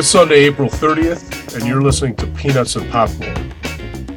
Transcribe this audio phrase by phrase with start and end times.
[0.00, 3.52] It's Sunday, April 30th, and you're listening to Peanuts and Popcorn.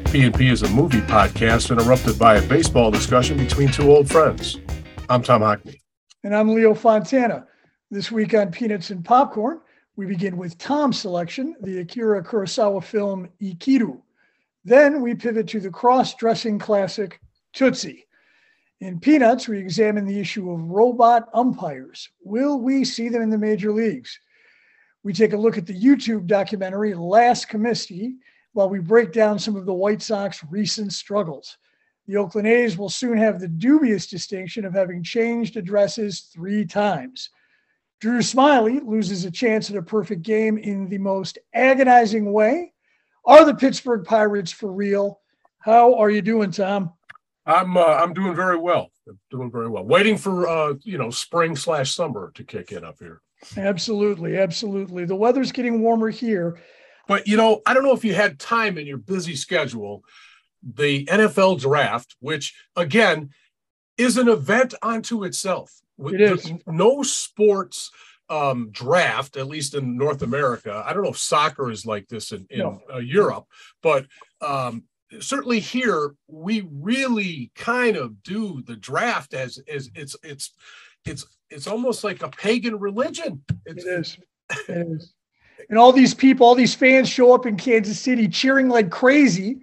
[0.05, 4.61] P&P is a movie podcast interrupted by a baseball discussion between two old friends.
[5.09, 5.81] I'm Tom Hockney.
[6.23, 7.47] And I'm Leo Fontana.
[7.91, 9.59] This week on Peanuts and Popcorn,
[9.97, 14.01] we begin with Tom's selection, the Akira Kurosawa film Ikiru.
[14.63, 17.19] Then we pivot to the cross-dressing classic
[17.51, 18.05] Tootsie.
[18.79, 22.07] In Peanuts, we examine the issue of robot umpires.
[22.23, 24.17] Will we see them in the major leagues?
[25.03, 28.15] We take a look at the YouTube documentary Last Comiskey
[28.53, 31.57] while we break down some of the White Sox recent struggles.
[32.07, 37.29] The Oakland A's will soon have the dubious distinction of having changed addresses three times.
[37.99, 42.73] Drew Smyly loses a chance at a perfect game in the most agonizing way.
[43.25, 45.21] Are the Pittsburgh Pirates for real?
[45.59, 46.91] How are you doing, Tom?
[47.45, 48.91] I'm uh, I'm doing very well.
[49.07, 49.85] I'm doing very well.
[49.85, 53.21] Waiting for uh, you know spring slash summer to kick in up here.
[53.57, 55.05] Absolutely, absolutely.
[55.05, 56.59] The weather's getting warmer here.
[57.07, 60.03] But you know, I don't know if you had time in your busy schedule.
[60.63, 63.31] The NFL draft, which again
[63.97, 65.71] is an event unto itself.
[65.99, 66.51] It is.
[66.65, 67.91] No sports
[68.29, 70.83] um, draft, at least in North America.
[70.85, 72.81] I don't know if soccer is like this in, in No.
[72.93, 73.45] uh, Europe,
[73.81, 74.05] but
[74.41, 74.83] um,
[75.19, 80.51] certainly here we really kind of do the draft as as it's it's
[81.05, 83.43] it's it's almost like a pagan religion.
[83.65, 84.17] It's, It is.
[84.67, 85.13] It is.
[85.69, 89.59] And all these people, all these fans show up in Kansas City cheering like crazy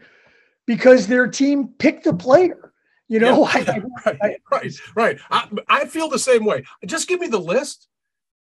[0.67, 2.73] because their team picked a player.
[3.09, 5.19] You know, Yeah, I- right, I- right, right.
[5.31, 6.65] I, I feel the same way.
[6.87, 7.89] Just give me the list.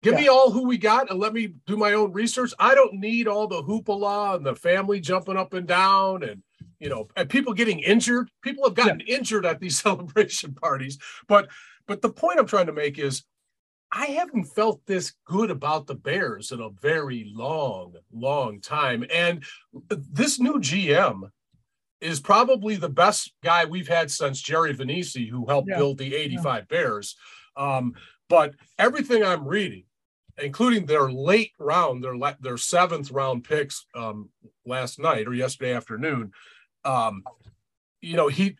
[0.02, 2.54] Give me all who we got and let me do my own research.
[2.58, 6.42] I don't need all the hoopla and the family jumping up and down and
[6.78, 8.30] you know and people getting injured.
[8.40, 10.96] People have gotten injured at these celebration parties.
[11.28, 11.48] But
[11.86, 13.24] but the point I'm trying to make is
[13.92, 19.04] I haven't felt this good about the Bears in a very long, long time.
[19.12, 19.44] And
[19.88, 21.30] this new GM
[22.00, 25.78] is probably the best guy we've had since Jerry Vainisi, who helped Yeah.
[25.78, 27.16] build the 85 Bears.
[27.56, 27.94] Um,
[28.28, 29.84] but everything I'm reading,
[30.38, 34.30] including their late round, their their seventh round picks um,
[34.64, 36.32] last night or yesterday afternoon,
[36.84, 37.24] um,
[38.00, 38.56] you know, he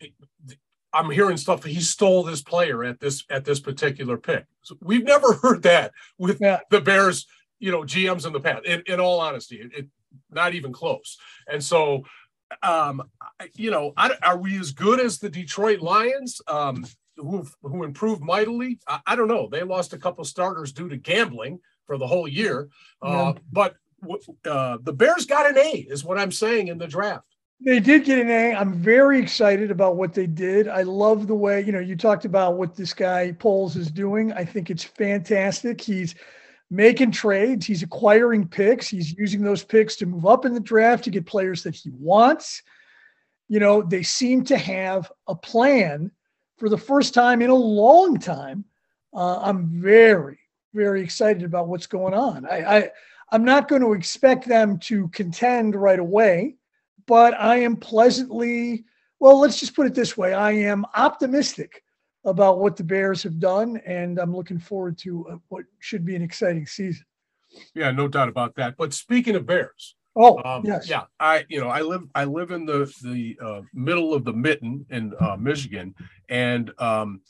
[0.93, 1.65] I'm hearing stuff.
[1.65, 4.47] He stole this player at this at this particular pick.
[4.63, 6.61] So we've never heard that with Yeah.
[6.71, 7.27] the Bears,
[7.59, 8.65] you know, GMs in the past.
[8.65, 9.87] In, in all honesty, it, it
[10.31, 11.19] not even close.
[11.51, 12.05] And so,
[12.63, 13.03] um,
[13.55, 16.85] you know, I, are we as good as the Detroit Lions, um,
[17.17, 18.79] who who improved mightily?
[18.89, 19.49] I, I don't know.
[19.51, 22.69] They lost a couple starters due to gambling for the whole year,
[23.03, 23.75] uh, but
[24.45, 27.30] uh, the Bears got an A, is what I'm saying in the draft.
[27.63, 28.55] They did get an A.
[28.55, 30.67] I'm very excited about what they did.
[30.67, 34.33] I love the way, you know, you talked about what this guy Poles is doing.
[34.33, 35.79] I think it's fantastic.
[35.81, 36.15] He's
[36.71, 41.05] making trades, he's acquiring picks, he's using those picks to move up in the draft
[41.05, 42.63] to get players that he wants.
[43.49, 46.13] You know, they seem to have a plan
[46.57, 48.65] for the first time in a long time.
[49.13, 50.39] Uh, I'm very,
[50.73, 52.47] very excited about what's going on.
[52.47, 52.91] I, I
[53.33, 56.57] I'm not going to expect them to contend right away
[57.11, 58.85] but I am pleasantly,
[59.19, 61.83] well, let's just put it this way I am optimistic
[62.25, 66.15] about what the Bears have done, and I'm looking forward to uh, what should be
[66.15, 67.05] an exciting season.
[67.75, 68.77] Yeah, no doubt about that.
[68.77, 70.89] But speaking of Bears, Oh, Um, yes.
[70.89, 74.33] Yeah, I you know I live I live in the the uh, middle of the
[74.33, 75.95] mitten in uh, Michigan,
[76.29, 77.21] and um,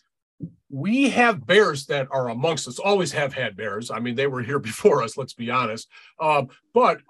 [0.71, 2.79] we have bears that are amongst us.
[2.79, 3.91] Always have had bears.
[3.91, 5.17] I mean, they were here before us.
[5.17, 5.89] Let's be honest.
[6.19, 7.01] Um, but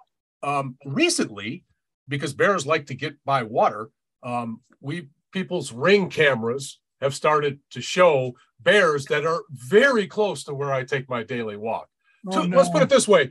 [0.42, 1.64] um, recently,
[2.10, 3.88] because bears like to get by water,
[4.22, 10.54] um, we people's ring cameras have started to show bears that are very close to
[10.54, 11.88] where I take my daily walk.
[12.28, 13.30] Oh, Too- Let's put it this way: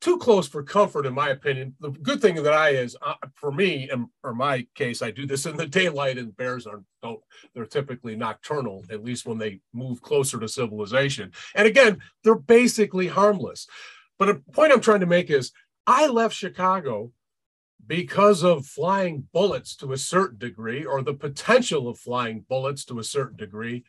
[0.00, 1.74] too close for comfort, in my opinion.
[1.80, 5.26] The good thing that I is uh, for me, and or my case, I do
[5.26, 7.20] this in the daylight, and bears are don't.
[7.54, 11.32] They're typically nocturnal, at least when they move closer to civilization.
[11.54, 13.66] And again, they're basically harmless.
[14.18, 15.52] But a point I'm trying to make is,
[15.86, 17.12] I left Chicago
[17.88, 23.00] because of flying bullets to a certain degree, or the potential of flying bullets to
[23.00, 23.84] a certain degree,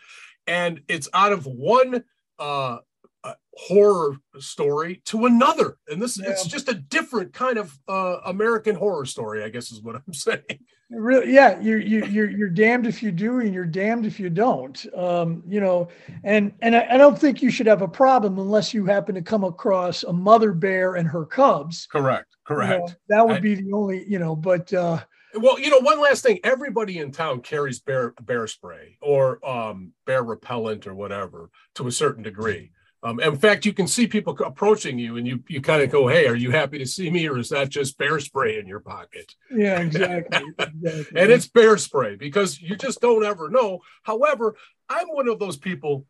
[0.48, 2.04] and it's out of one.
[2.40, 2.78] Uh,
[3.22, 5.78] uh, horror story to another.
[5.90, 9.82] And this it's just a different kind of uh, american horror story i guess is
[9.82, 10.60] what i'm saying
[10.92, 14.28] Really, yeah, you you you're you're damned if you do, and you're damned if you
[14.30, 14.84] don't.
[14.98, 15.88] Um, you know,
[16.24, 19.22] and and I, I don't think you should have a problem unless you happen to
[19.22, 21.86] come across a mother bear and her cubs.
[21.92, 25.00] correct You know, correct that would I- be the only, you know, but uh,
[25.36, 29.92] well you know one last thing everybody in town carries bear bear spray or um
[30.08, 34.38] bear repellent or whatever to a certain degree Um, in fact, you can see people
[34.46, 37.30] approaching you, and you you kind of go, "Hey, are you happy to see me,
[37.30, 40.42] or is that just bear spray in your pocket?" Yeah, exactly.
[40.60, 41.22] exactly.
[41.22, 43.80] and it's bear spray because you just don't ever know.
[44.04, 44.56] However,
[44.90, 46.06] I'm one of those people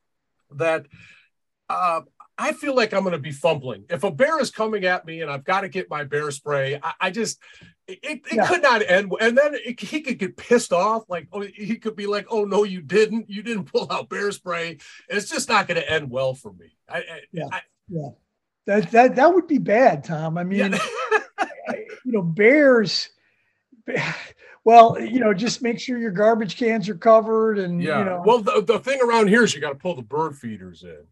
[0.51, 0.87] that
[1.69, 2.01] uh,
[2.39, 3.83] I feel like I'm going to be fumbling.
[3.89, 6.79] If a bear is coming at me and I've got to get my bear spray,
[6.81, 7.37] I, I just
[7.85, 8.47] it, it yeah.
[8.47, 9.11] could not end.
[9.19, 11.03] And then it, he could get pissed off.
[11.09, 13.29] Like, oh, he could be like, oh, no, you didn't.
[13.29, 14.77] You didn't pull out bear spray.
[15.09, 16.77] It's just not going to end well for me.
[16.87, 17.03] I,
[17.33, 17.47] yeah.
[17.51, 18.09] I, yeah.
[18.67, 20.37] That, that, that would be bad, Tom.
[20.37, 20.79] I mean, yeah.
[22.05, 23.09] you know, bears,
[24.63, 27.99] well, you know, just make sure your garbage cans are covered and, yeah.
[27.99, 28.23] you know.
[28.25, 31.05] Well, the, the thing around here is you got to pull the bird feeders in.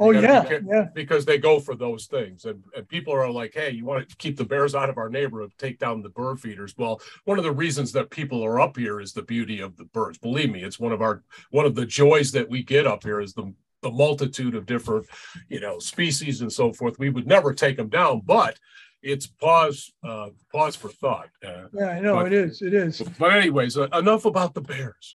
[0.00, 0.86] Oh yeah, be, yeah.
[0.94, 4.16] Because they go for those things, and, and people are like, "Hey, you want to
[4.16, 5.52] keep the bears out of our neighborhood?
[5.58, 9.00] Take down the bird feeders." Well, one of the reasons that people are up here
[9.00, 10.16] is the beauty of the birds.
[10.18, 13.20] Believe me, it's one of our one of the joys that we get up here
[13.20, 13.52] is the
[13.82, 15.06] the multitude of different,
[15.48, 16.98] you know, species and so forth.
[16.98, 18.58] We would never take them down, but
[19.02, 21.30] it's pause uh, pause for thought.
[21.44, 22.62] Uh, yeah, I know but, it is.
[22.62, 23.02] It is.
[23.18, 25.16] But anyways, uh, enough about the bears.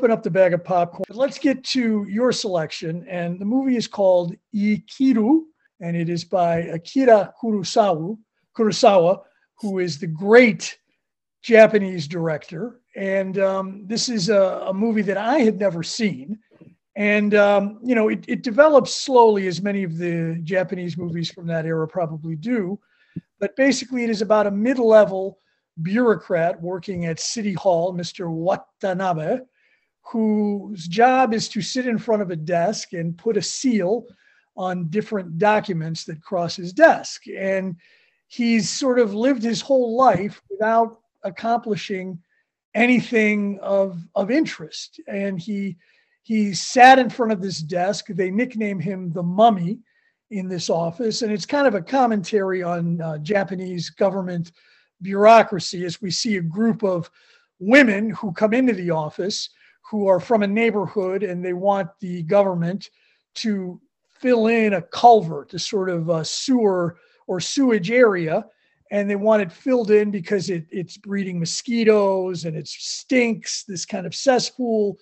[0.00, 1.04] open up the bag of popcorn.
[1.10, 3.06] Let's get to your selection.
[3.06, 5.42] And the movie is called Ikiru,
[5.82, 8.16] and it is by Akira Kurosawa,
[8.56, 9.20] Kurosawa
[9.58, 10.78] who is the great
[11.42, 12.80] Japanese director.
[12.96, 16.38] And um, this is a, a, movie that I had never seen.
[16.96, 21.46] And, um, you know, it, it develops slowly, as many of the Japanese movies from
[21.48, 22.80] that era probably do.
[23.38, 25.40] But basically, it is about a mid level
[25.82, 28.30] bureaucrat working at City Hall, Mr.
[28.30, 29.40] Watanabe,
[30.02, 34.06] whose job is to sit in front of a desk and put a seal
[34.56, 37.22] on different documents that cross his desk.
[37.28, 37.76] And
[38.26, 42.18] he's sort of lived his whole life without accomplishing
[42.74, 45.00] anything of, of interest.
[45.08, 45.76] And he
[46.22, 48.06] he sat in front of this desk.
[48.08, 49.78] They nickname him the mummy
[50.30, 51.22] in this office.
[51.22, 54.52] And it's kind of a commentary on uh, Japanese government
[55.02, 57.10] bureaucracy as we see a group of
[57.58, 59.50] women who come into the office
[59.90, 62.90] who are from a neighborhood and they want the government
[63.34, 63.80] to
[64.20, 66.96] fill in a culvert, a sort of a sewer
[67.26, 68.46] or sewage area.
[68.92, 73.84] And they want it filled in because it, it's breeding mosquitoes and it stinks, this
[73.84, 74.96] kind of cesspool.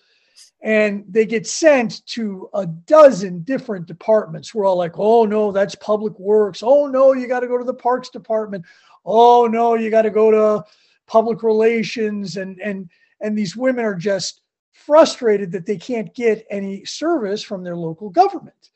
[0.62, 4.54] And they get sent to a dozen different departments.
[4.54, 6.62] We're all like, oh no, that's public works.
[6.62, 8.64] Oh no, you got to go to the parks department.
[9.04, 10.64] Oh no, you got to go to
[11.06, 12.38] public relations.
[12.38, 12.90] And and
[13.20, 14.42] and these women are just
[14.86, 18.70] frustrated that they can't get any service from their local government.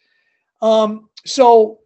[0.60, 1.80] Um, so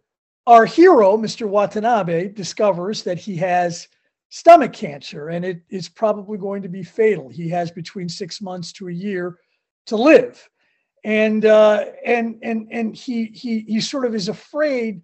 [0.45, 1.47] our hero, Mr.
[1.47, 3.87] Watanabe, discovers that he has
[4.29, 7.29] stomach cancer and it is probably going to be fatal.
[7.29, 9.37] He has between six months to a year
[9.87, 10.49] to live.
[11.03, 15.03] And uh, and and and he he he sort of is afraid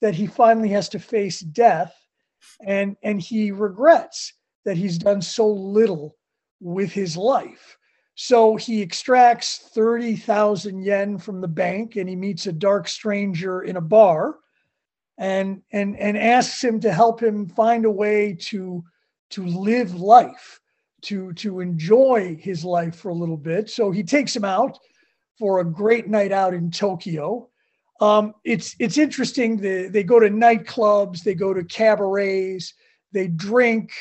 [0.00, 1.94] that he finally has to face death,
[2.66, 4.34] and and he regrets
[4.64, 6.16] that he's done so little
[6.60, 7.77] with his life.
[8.20, 13.76] So he extracts 30,000 yen from the bank and he meets a dark stranger in
[13.76, 14.40] a bar
[15.18, 18.82] and, and, and asks him to help him find a way to,
[19.30, 20.60] to live life,
[21.02, 23.70] to, to enjoy his life for a little bit.
[23.70, 24.76] So he takes him out
[25.38, 27.48] for a great night out in Tokyo.
[28.00, 29.58] Um, it's, it's interesting.
[29.58, 32.74] They, they go to nightclubs, they go to cabarets,
[33.12, 33.92] they drink,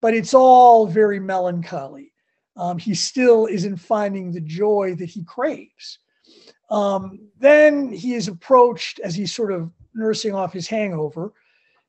[0.00, 2.11] but it's all very melancholy
[2.56, 5.98] um, he still isn't finding the joy that he craves.
[6.70, 11.32] Um, then he is approached as he's sort of nursing off his hangover.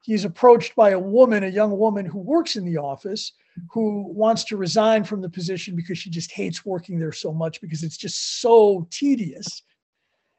[0.02, 3.34] He's approached by a woman, a young woman who works in the office,
[3.72, 7.62] who wants to resign from the position because she just hates working there so much
[7.62, 9.64] because it's just so tedious.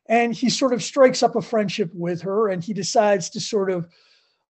[0.09, 3.71] And he sort of strikes up a friendship with her and he decides to sort
[3.71, 3.89] of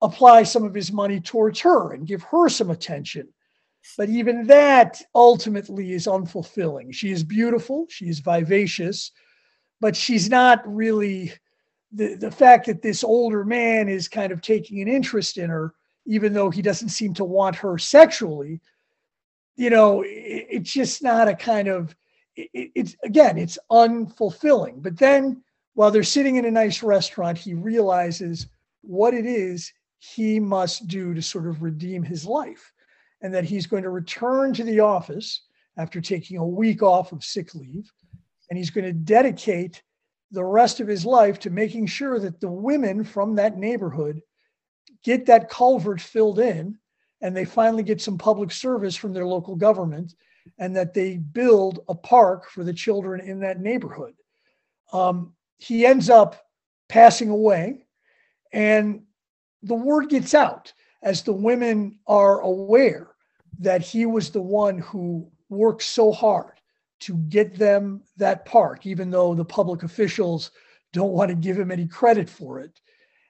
[0.03, 3.29] apply some of his money towards her and give her some attention
[3.97, 6.93] but even that ultimately is unfulfilling.
[6.93, 9.13] She is beautiful, she is vivacious,
[9.81, 11.33] but she's not really
[11.93, 15.75] the, the fact that this older man is kind of taking an interest in her,
[16.07, 18.61] even though he doesn't seem to want her sexually,
[19.57, 21.95] you know, it, it's just not a kind of,
[22.37, 24.83] it, it's again, it's unfulfilling.
[24.83, 25.43] But then
[25.75, 28.47] while they're sitting in a nice restaurant, he realizes
[28.83, 32.73] what it is he must do to sort of redeem his life
[33.23, 35.43] and that he's going to return to the office
[35.77, 37.91] after taking a week off of sick leave
[38.49, 39.83] and he's going to dedicate
[40.33, 44.21] the rest of his life to making sure that the women from that neighborhood
[45.03, 46.77] get that culvert filled in
[47.21, 50.15] and they finally get some public service from their local government
[50.59, 54.15] and that they build a park for the children in that neighborhood.
[54.93, 56.45] Um, he ends up
[56.89, 57.85] passing away
[58.53, 59.03] and
[59.63, 60.73] the word gets out
[61.03, 63.10] as the women are aware
[63.61, 66.55] that he was the one who worked so hard
[67.01, 70.51] to get them that park, even though the public officials
[70.93, 72.81] don't want to give him any credit for it.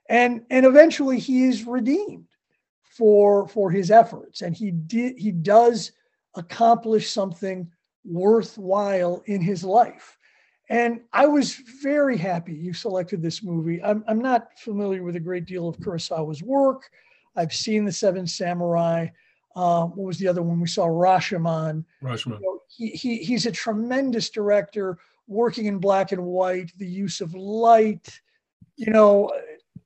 [0.08, 2.26] And, and eventually he is redeemed
[2.82, 4.42] for, for his efforts.
[4.42, 5.92] And he did he does
[6.34, 7.70] accomplish something
[8.04, 10.16] worthwhile in his life.
[10.68, 13.82] And I was very happy you selected this movie.
[13.82, 16.90] I'm, I'm not familiar with a great deal of Kurosawa's work.
[17.36, 19.08] I've seen The Seven Samurai.
[19.56, 20.86] Uh, what was the other one we saw?
[20.86, 21.84] Rashomon.
[22.02, 22.40] Rashomon.
[22.40, 27.20] You know, he, he, he's a tremendous director, working in black and white, the use
[27.20, 28.20] of light.
[28.76, 29.32] You know,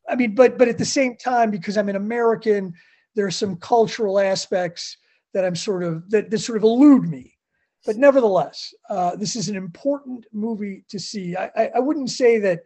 [0.09, 2.75] I mean, but but at the same time, because I'm an American,
[3.15, 4.99] there are some cultural aspects
[5.33, 7.33] that I'm sort of that, that sort of elude me.
[7.87, 11.37] But nevertheless, uh, this is an important movie to see.
[11.37, 12.61] I, I, I wouldn't say that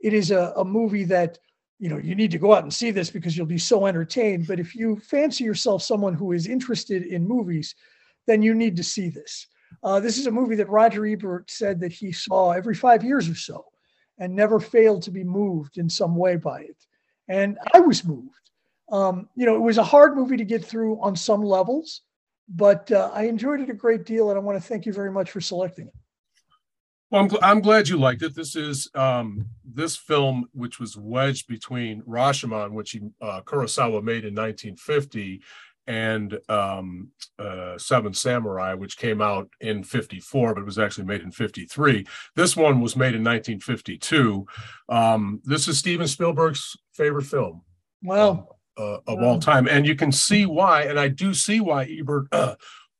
[0.00, 1.38] it is a, a movie that
[1.82, 4.46] you know you need to go out and see this because you'll be so entertained.
[4.46, 7.74] But if you fancy yourself someone who is interested in movies,
[8.26, 9.48] then you need to see this.
[9.82, 13.28] Uh, this is a movie that Roger Ebert said that he saw every five years
[13.28, 13.64] or so,
[14.18, 16.76] and never failed to be moved in some way by it.
[17.28, 18.50] And I was moved.
[18.90, 22.02] Um, you know, it was a hard movie to get through on some levels
[22.48, 25.10] but uh, I enjoyed it a great deal, and I want to thank you very
[25.10, 25.94] much for selecting it.
[27.12, 28.34] Well, I'm, gl- I'm glad you liked it.
[28.34, 34.24] This is um, this film, which was wedged between Rashomon, which he, uh, Kurosawa made
[34.24, 35.42] in 1950,
[35.86, 41.30] and um, uh, Seven Samurai, which came out in 54, but was actually made in
[41.30, 42.06] 53.
[42.34, 44.46] This one was made in 1952.
[44.88, 47.60] Um, this is Steven Spielberg's favorite film.
[48.02, 49.68] Wow uh, of all time.
[49.68, 52.28] And you can see why, and I do see why Ebert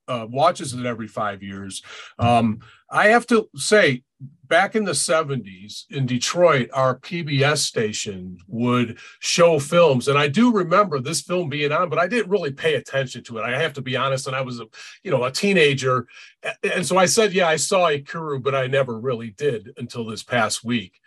[0.08, 1.82] uh, watches it every five years.
[2.18, 4.02] Um, I have to say,
[4.44, 10.08] back in the 70s in Detroit, our PBS station would show films.
[10.08, 13.38] And I do remember this film being on, but I didn't really pay attention to
[13.38, 13.42] it.
[13.42, 14.26] I have to be honest.
[14.26, 14.66] And I was a,
[15.02, 16.06] you know, a teenager.
[16.62, 20.22] And so I said, yeah, I saw Ikiru, but I never really did until this
[20.22, 21.00] past week.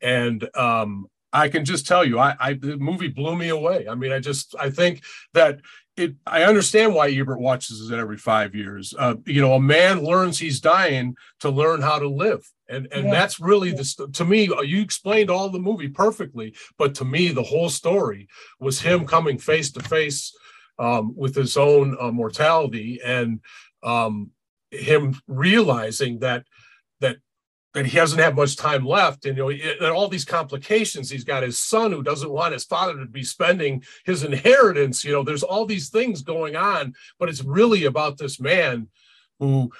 [0.00, 3.86] And um, I can just tell you, I, I the movie blew me away.
[3.88, 5.60] I mean, I just I think that
[5.96, 8.94] it I understand why Ebert watches it every five years.
[8.98, 12.48] Uh, you know, a man learns he's dying to learn how to live.
[12.68, 13.10] And and yeah.
[13.10, 13.76] that's really yeah.
[13.76, 17.68] the to me, uh, you explained all the movie perfectly, but to me, the whole
[17.68, 20.34] story was him coming face to face
[20.78, 23.40] um, with his own uh, mortality and
[23.82, 24.30] um,
[24.70, 26.44] him realizing that
[27.00, 27.18] that
[27.74, 31.24] that he doesn't have much time left and you know and all these complications he's
[31.24, 35.22] got his son who doesn't want his father to be spending his inheritance you know
[35.22, 38.88] there's all these things going on but it's really about this man
[39.38, 39.70] who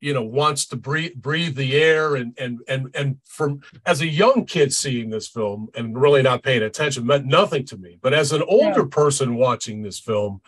[0.00, 4.06] you know wants to breathe breathe the air and and and and from as a
[4.06, 8.14] young kid seeing this film and really not paying attention meant nothing to me but
[8.14, 8.88] as an older yeah.
[8.90, 10.40] person watching this film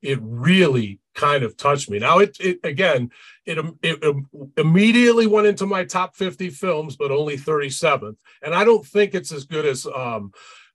[0.00, 1.98] it really kind of touched me.
[1.98, 3.10] Now, it, it again,
[3.46, 4.16] it, it,
[4.56, 8.16] immediately went into my top 50 films, but only 37th.
[8.42, 10.32] And I don't think it's as good as um,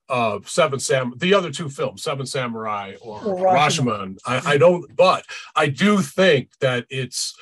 [0.10, 4.18] uh, Seven Sam, the other two films, Seven Samurai or, Rashomon.
[4.26, 5.26] I, I don't, but
[5.56, 7.36] I do think that it's,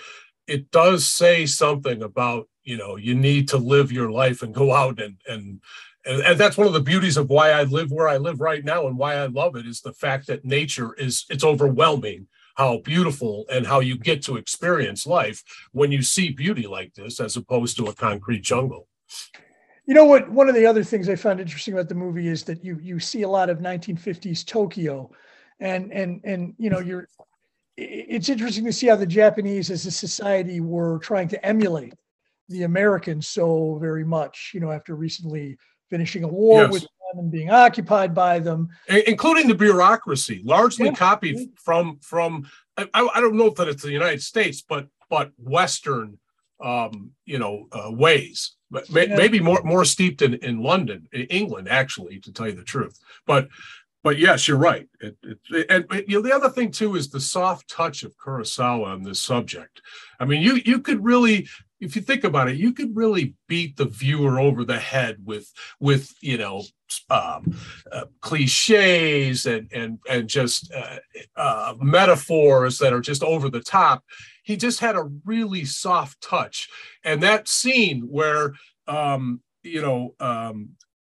[0.48, 4.74] it does say something about you know you need to live your life and go
[4.74, 5.62] out and and
[6.08, 8.64] and, and, that's one of the beauties of why I live where I live right
[8.64, 12.80] now and why I love it is the fact that nature is it's overwhelming how
[12.80, 17.36] beautiful and how you get to experience life when you see beauty like this as
[17.36, 18.88] opposed to a concrete jungle.
[19.86, 20.30] You know what?
[20.32, 23.00] One of the other things I found interesting about the movie is that you you
[23.00, 25.12] see a lot of 1950s Tokyo,
[25.60, 27.08] and and and you know you're.
[27.78, 31.94] It's interesting to see how the Japanese, as a society, were trying to emulate
[32.48, 34.52] the Americans so very much.
[34.54, 35.58] You know, after recently
[35.92, 36.72] finishing a war yes.
[36.72, 40.94] with and being occupied by them, including the bureaucracy, largely yeah.
[40.94, 42.46] copied from from
[42.78, 46.18] I, I don't know if that it's the United States, but but Western,
[46.62, 48.56] um, you know, uh, ways.
[48.72, 49.16] But may, yeah.
[49.16, 53.00] maybe more more steeped in in London, in England, actually, to tell you the truth.
[53.26, 53.48] But
[54.04, 54.88] but yes, you're right.
[55.00, 58.86] It, it, and you know, the other thing too is the soft touch of Kurosawa
[58.86, 59.82] on this subject.
[60.20, 61.48] I mean, you you could really
[61.86, 65.52] if you think about it, you could really beat the viewer over the head with
[65.80, 66.64] with you know
[67.10, 67.56] um,
[67.92, 70.98] uh, cliches and and and just uh,
[71.36, 74.04] uh, metaphors that are just over the top.
[74.44, 76.70] He just had a really soft touch,
[77.04, 78.54] and that scene where
[78.88, 80.70] um, you know um,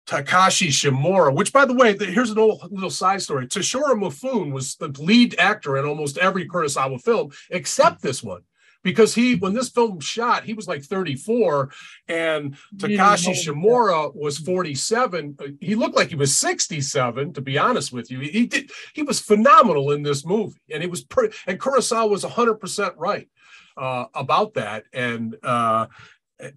[0.06, 3.48] Takashi Shimura, which by the way, here's an old little side story.
[3.48, 8.44] Toshiro Mifune was the lead actor in almost every Kurosawa film except this one
[8.84, 11.70] because he when this film shot he was like 34
[12.08, 18.12] and takashi shimura was 47 he looked like he was 67 to be honest with
[18.12, 18.20] you.
[18.20, 22.24] He did he was phenomenal in this movie and it was pretty and kurosawa was
[22.24, 23.30] 100% right
[23.78, 24.84] uh, about that.
[24.94, 25.88] And uh,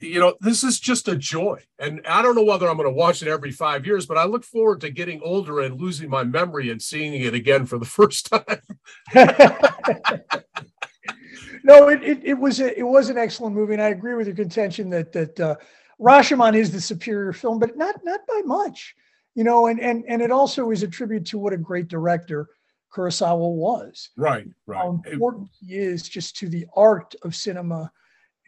[0.01, 1.61] you know this is just a joy.
[1.79, 4.25] And i don't know whether i'm going to watch it every five years but i
[4.25, 7.85] look forward to getting older and losing my memory and seeing it again for the
[7.99, 8.61] first time
[11.65, 14.27] no, it, it, it was a, it was an excellent movie, and I agree with
[14.27, 15.57] your contention that that uh,
[16.01, 18.95] Rashomon is the superior film, but not not by much,
[19.35, 19.67] you know.
[19.67, 22.49] And and and it also is a tribute to what a great director
[22.95, 24.11] Kurosawa was.
[24.17, 24.79] Right, right.
[24.79, 27.91] How important he is just to the art of cinema,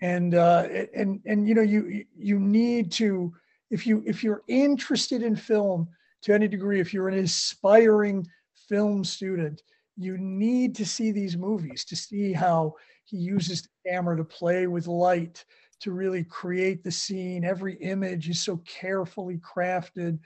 [0.00, 3.32] and uh, and and you know you you need to
[3.70, 5.88] if you if you're interested in film
[6.22, 8.26] to any degree, if you're an aspiring
[8.68, 9.62] film student,
[9.96, 12.74] you need to see these movies to see how
[13.04, 15.44] he uses the camera to play with light
[15.80, 17.44] to really create the scene.
[17.44, 20.18] Every image is so carefully crafted.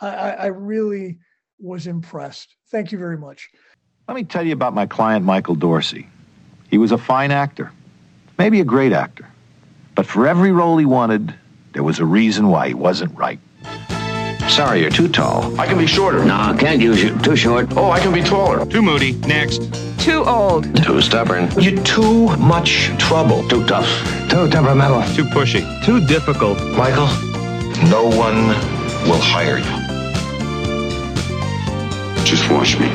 [0.00, 1.18] I, I really
[1.58, 2.56] was impressed.
[2.70, 3.50] Thank you very much.
[4.08, 6.08] Let me tell you about my client, Michael Dorsey.
[6.70, 7.70] He was a fine actor,
[8.38, 9.28] maybe a great actor.
[9.94, 11.34] But for every role he wanted,
[11.72, 13.38] there was a reason why he wasn't right.
[14.52, 15.58] Sorry, you're too tall.
[15.58, 16.22] I can be shorter.
[16.22, 17.18] No, can't use you.
[17.20, 17.74] Too short.
[17.74, 18.66] Oh, I can be taller.
[18.66, 19.12] Too moody.
[19.26, 19.62] Next.
[19.98, 20.76] Too old.
[20.84, 21.50] Too stubborn.
[21.58, 23.48] You're too much trouble.
[23.48, 23.88] Too tough.
[24.28, 25.04] Too temperamental.
[25.14, 25.62] Too pushy.
[25.86, 26.58] Too difficult.
[26.76, 27.08] Michael,
[27.88, 28.48] no one
[29.08, 29.64] will hire you.
[32.26, 32.90] Just watch me.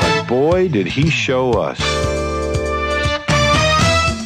[0.00, 1.78] But boy, did he show us.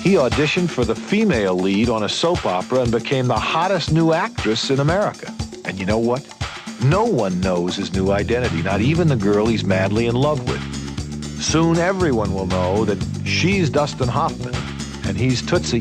[0.05, 4.13] He auditioned for the female lead on a soap opera and became the hottest new
[4.13, 5.35] actress in America.
[5.65, 6.23] And you know what?
[6.85, 10.61] No one knows his new identity, not even the girl he's madly in love with.
[11.41, 14.55] Soon everyone will know that she's Dustin Hoffman
[15.09, 15.81] and he's Tootsie.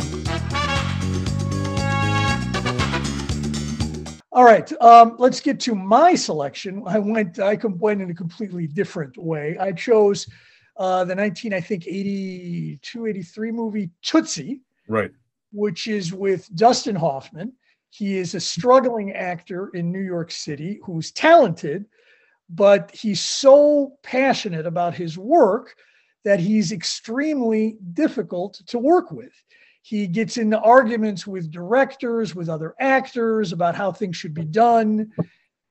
[4.31, 6.81] All right, um, let's get to my selection.
[6.87, 9.57] I went, I went in a completely different way.
[9.59, 10.27] I chose
[10.77, 14.61] uh, the 19, I think, 82, 83 movie Tootsie.
[14.87, 15.11] Right.
[15.51, 17.53] Which is with Dustin Hoffman.
[17.89, 21.85] He is a struggling actor in New York City who's talented,
[22.49, 25.75] but he's so passionate about his work
[26.23, 29.33] that he's extremely difficult to work with.
[29.83, 35.11] He gets into arguments with directors, with other actors about how things should be done.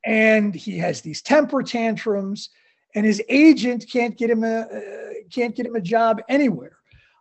[0.04, 2.50] And he has these temper tantrums
[2.94, 6.76] and his agent can't get him a uh, can't get him a job anywhere.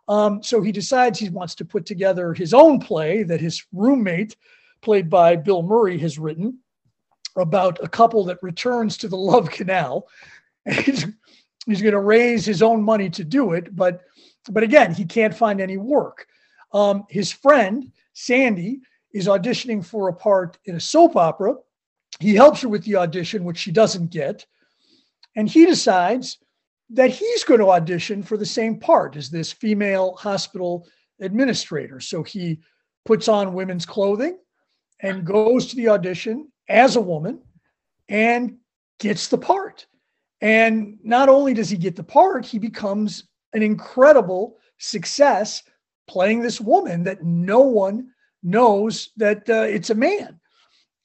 [0.08, 4.36] Um, so he decides he wants to put together his own play that his roommate,
[4.82, 6.58] played by Bill Murray, has written
[7.36, 10.08] about a couple that returns to the Love Canal.
[10.68, 11.06] he's,
[11.66, 14.02] he's going to raise his own money to do it, but
[14.50, 16.26] but again, he can't find any work.
[16.72, 18.80] Um, his friend Sandy
[19.12, 21.54] is auditioning for a part in a soap opera.
[22.18, 24.46] He helps her with the audition, which she doesn't get.
[25.36, 26.38] And he decides
[26.90, 30.86] that he's going to audition for the same part as this female hospital
[31.20, 32.00] administrator.
[32.00, 32.60] So he
[33.04, 34.38] puts on women's clothing
[35.00, 37.40] and goes to the audition as a woman
[38.08, 38.58] and
[39.00, 39.86] gets the part.
[40.40, 45.62] And not only does he get the part, he becomes an incredible success
[46.08, 48.08] playing this woman that no one
[48.42, 50.40] knows that uh, it's a man.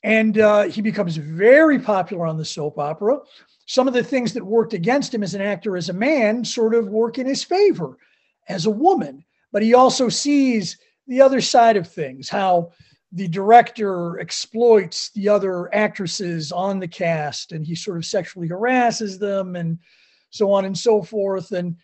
[0.03, 3.19] And uh, he becomes very popular on the soap opera
[3.67, 6.73] some of the things that worked against him as an actor, as a man, sort
[6.73, 7.97] of work in his favor
[8.47, 9.23] as a woman.
[9.51, 12.71] But he also sees the other side of things, how
[13.11, 19.19] the director exploits the other actresses on the cast and he sort of sexually harasses
[19.19, 19.79] them and
[20.29, 21.51] so on and so forth.
[21.51, 21.75] And,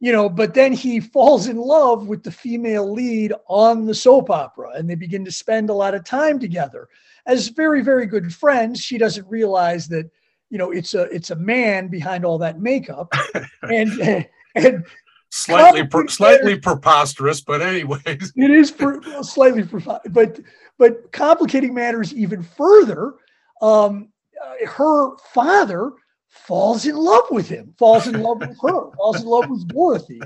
[0.00, 4.30] you know, but then he falls in love with the female lead on the soap
[4.30, 6.88] opera and they begin to spend a lot of time together.
[7.26, 10.10] As very, very good friends, she doesn't realize that
[10.50, 13.12] you know it's a it's a man behind all that makeup,
[13.62, 14.84] and and
[15.30, 20.12] slightly per, slightly preposterous, but anyways, it is per, well, slightly preposterous.
[20.12, 20.40] But
[20.78, 23.14] but complicating matters even further.
[23.62, 24.10] Um,
[24.44, 25.92] uh, her father
[26.28, 30.20] falls in love with him, falls in love with her, falls in love with Dorothy,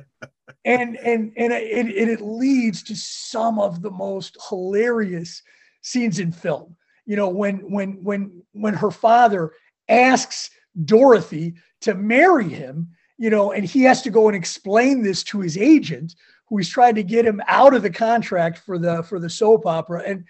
[0.65, 5.43] and and and it, it, it leads to some of the most hilarious
[5.83, 6.77] scenes in film.
[7.07, 9.53] You know, when when when when her father
[9.91, 10.51] asks
[10.85, 15.41] Dorothy to marry him, you know, and he has to go and explain this to
[15.41, 16.15] his agent,
[16.49, 19.67] who is trying to get him out of the contract for the for the soap
[19.67, 20.03] opera.
[20.07, 20.25] And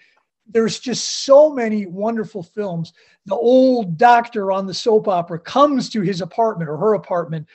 [0.47, 2.93] there's just so many wonderful films.
[3.25, 7.47] The old doctor on the soap opera comes to his apartment or her apartment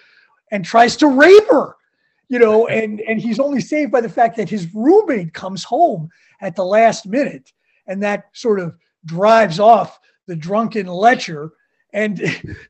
[0.50, 1.76] and tries to rape her,
[2.28, 6.08] you know, and and he's only saved by the fact that his roommate comes home
[6.40, 7.52] at the last minute,
[7.86, 11.52] and that sort of drives off the drunken lecher.
[11.96, 12.20] And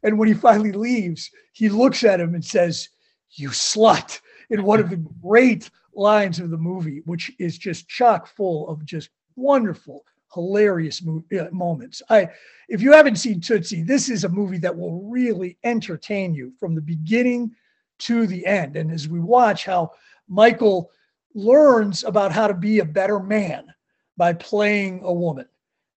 [0.02, 2.88] and when he finally leaves, he looks at him and says,
[3.32, 8.28] "You slut." In one of the great lines of the movie, which is just chock
[8.28, 12.00] full of just wonderful, hilarious mo- uh, moments.
[12.08, 12.28] I,
[12.68, 16.76] if you haven't seen Tootsie, this is a movie that will really entertain you from
[16.76, 17.50] the beginning
[17.98, 18.76] to the end.
[18.76, 19.90] And as we watch how
[20.28, 20.92] Michael
[21.34, 23.66] learns about how to be a better man
[24.16, 25.46] by playing a woman,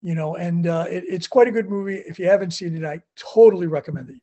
[0.01, 1.97] you know, and uh, it, it's quite a good movie.
[1.97, 4.21] If you haven't seen it, I totally recommend it.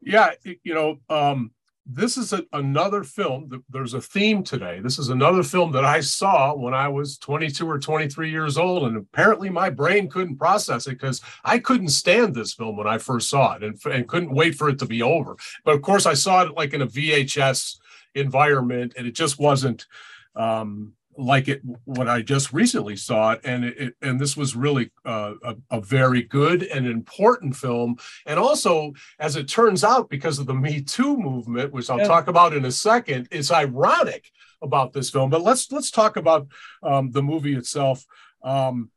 [0.00, 0.32] Yeah,
[0.64, 1.52] you know, um,
[1.86, 3.64] this is a, another film.
[3.68, 4.80] There's a theme today.
[4.80, 8.84] This is another film that I saw when I was 22 or 23 years old,
[8.84, 12.98] and apparently my brain couldn't process it because I couldn't stand this film when I
[12.98, 15.36] first saw it, and, and couldn't wait for it to be over.
[15.64, 17.78] But of course, I saw it like in a VHS
[18.14, 19.86] environment, and it just wasn't.
[20.34, 24.90] Um, like it when I just recently saw it, and it, and this was really
[25.04, 27.96] uh, a, a, very good and important film.
[28.26, 32.08] And also, as it turns out, because of the Me Too movement, which I'll yeah.
[32.08, 34.30] talk about in a second, it's ironic
[34.62, 35.30] about this film.
[35.30, 36.48] But let's let's talk about
[36.82, 38.04] um, the movie itself.
[38.42, 38.90] Um,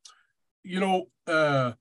[0.64, 1.74] you know, uh,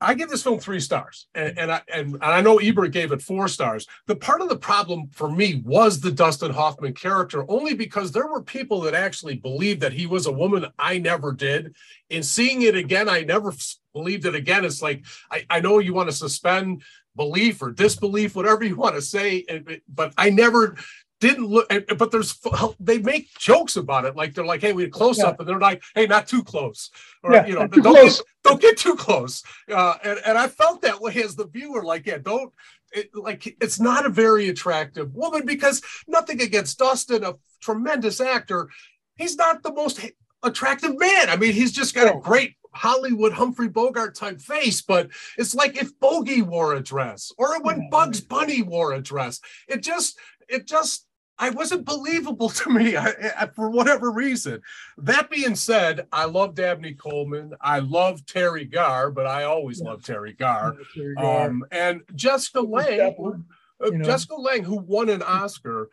[0.00, 3.12] I give this film three stars, and, and I and, and, I know Ebert gave
[3.12, 3.86] it four stars.
[4.06, 8.26] The part of the problem for me was the Dustin Hoffman character, only because there
[8.26, 10.66] were people that actually believed that he was a woman.
[10.78, 11.74] I never did.
[12.08, 13.52] In seeing it again, I never
[13.92, 14.64] believed it again.
[14.64, 16.82] It's like I, I know you want to suspend
[17.16, 19.44] belief or disbelief, whatever you want to say,
[19.88, 20.76] but I never
[21.20, 22.38] didn't look but there's
[22.80, 25.26] they make jokes about it like they're like hey we had close yeah.
[25.26, 26.90] up and they're like hey not too close
[27.22, 29.42] or yeah, you know don't get, don't get too close.
[29.70, 32.52] Uh, and, and i felt that way as the viewer like yeah don't
[32.92, 38.68] it, like it's not a very attractive woman because nothing against dustin a tremendous actor.
[39.16, 40.00] He's not the most
[40.42, 41.28] attractive man.
[41.28, 45.80] I mean he's just got a great Hollywood Humphrey Bogart type face, but it's like
[45.80, 49.40] if Bogey wore a dress or when Bugs Bunny wore a dress.
[49.68, 51.06] It just, it just
[51.40, 54.60] I wasn't believable to me I, I, for whatever reason.
[54.98, 57.54] That being said, I love Dabney Coleman.
[57.60, 59.88] I love Teri Garr, but I always yeah.
[59.88, 60.76] love Teri Garr.
[60.94, 61.46] Yeah, Teri Garr.
[61.46, 63.42] Um, and Jessica Lange, who,
[63.84, 65.88] uh, Jessica Lange, who won an Oscar,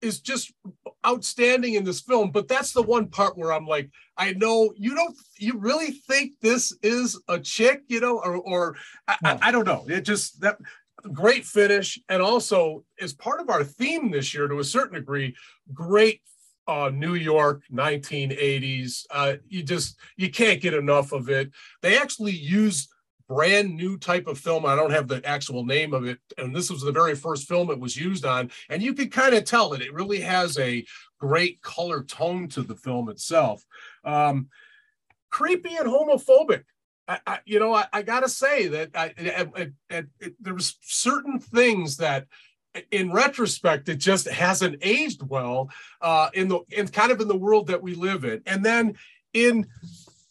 [0.00, 0.52] is just
[1.06, 2.30] outstanding in this film.
[2.30, 6.32] But that's the one part where I'm like, I know you don't, you really think
[6.40, 8.76] this is a chick, you know, or, or
[9.08, 9.84] I, I, I don't know.
[9.88, 10.58] It just that
[11.12, 15.34] great finish, and also as part of our theme this year, to a certain degree,
[15.72, 16.20] great
[16.66, 19.06] uh, New York 1980s.
[19.10, 21.50] Uh, you just you can't get enough of it.
[21.80, 22.88] They actually use
[23.28, 24.66] brand new type of film.
[24.66, 27.70] I don't have the actual name of it, and this was the very first film
[27.70, 30.84] it was used on, and you can kind of tell that it really has a
[31.18, 33.64] great color tone to the film itself.
[34.04, 34.48] Um,
[35.30, 36.64] creepy and homophobic.
[37.12, 39.12] I, I, you know, I, I got to say that I,
[40.40, 42.26] there was certain things that,
[42.90, 45.68] in retrospect, it just hasn't aged well
[46.00, 48.40] uh, in the in kind of in the world that we live in.
[48.46, 48.96] And then
[49.34, 49.66] in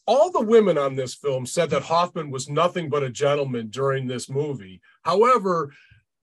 [0.08, 4.08] all the women on this film said that Hoffman was nothing but a gentleman during
[4.08, 4.82] this movie.
[5.04, 5.72] However,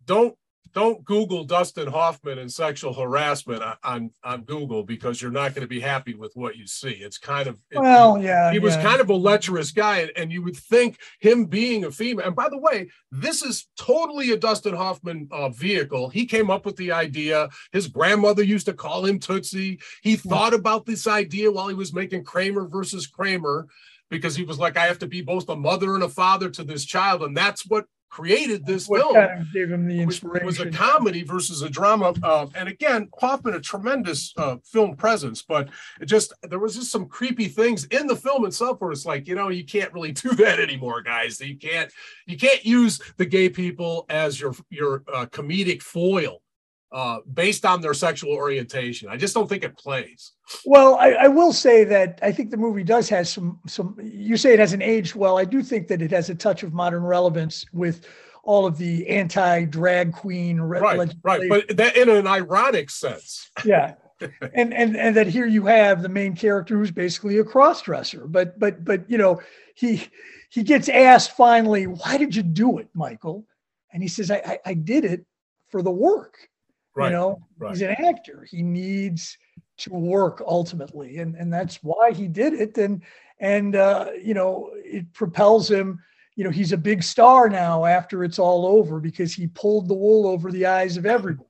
[0.06, 0.36] don't
[0.72, 5.68] don't Google Dustin Hoffman and sexual harassment on on Google because you're not going to
[5.68, 6.90] be happy with what you see.
[6.90, 8.52] It's kind of it, well, yeah.
[8.52, 11.90] He was kind of a lecherous guy, and, and, you would think him being a
[11.90, 12.26] female.
[12.26, 16.08] And by the way, this is totally a Dustin Hoffman uh, vehicle.
[16.10, 17.48] He came up with the idea.
[17.72, 19.80] His grandmother used to call him Tootsie.
[20.02, 23.66] He thought about this idea while he was making Kramer versus Kramer
[24.10, 26.64] because he was like, I have to be both a mother and a father to
[26.64, 27.22] this child.
[27.22, 30.46] And that's what created this What film kind of gave him the was, inspiration?
[30.46, 32.14] was a comedy versus a drama.
[32.22, 35.68] Uh, and again, Hoffman a tremendous uh, film presence, but
[36.00, 39.26] it just there was just some creepy things in the film itself where it's like,
[39.28, 41.40] you know, you can't really do that anymore, guys.
[41.40, 41.92] You can't
[42.26, 46.42] you can't use the gay people as your your uh, comedic foil
[46.90, 49.08] uh, based on their sexual orientation.
[49.08, 50.32] I just don't think it plays.
[50.64, 53.96] Well, I, I will say that I think the movie does has some some.
[54.02, 55.38] You say it hasn't aged well.
[55.38, 58.06] I do think that it has a touch of modern relevance with
[58.48, 63.50] all of the anti-drag queen re- Right, right, but that in an ironic sense.
[63.62, 63.94] yeah
[64.54, 68.58] and and and that here you have the main character who's basically a cross-dresser but
[68.58, 69.40] but but you know
[69.74, 70.02] he
[70.48, 73.44] he gets asked finally why did you do it michael
[73.92, 75.24] and he says i i, I did it
[75.68, 76.48] for the work
[76.98, 77.10] Right.
[77.10, 77.70] you know right.
[77.70, 78.46] he's an actor.
[78.50, 79.38] He needs
[79.78, 82.76] to work ultimately and and that's why he did it.
[82.76, 83.02] And
[83.40, 86.00] and uh you know it propels him.
[86.34, 89.94] You know he's a big star now after it's all over because he pulled the
[89.94, 91.48] wool over the eyes of everybody.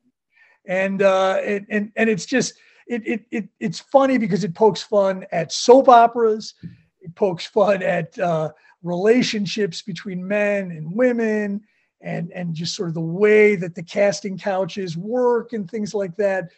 [0.66, 2.54] And uh and and, and it's just
[2.86, 6.54] it, it it it's funny because it pokes fun at soap operas.
[7.00, 11.62] It pokes fun at uh relationships between men and women
[12.00, 16.16] and and just sort of the way that the casting couches work and things like
[16.16, 16.50] that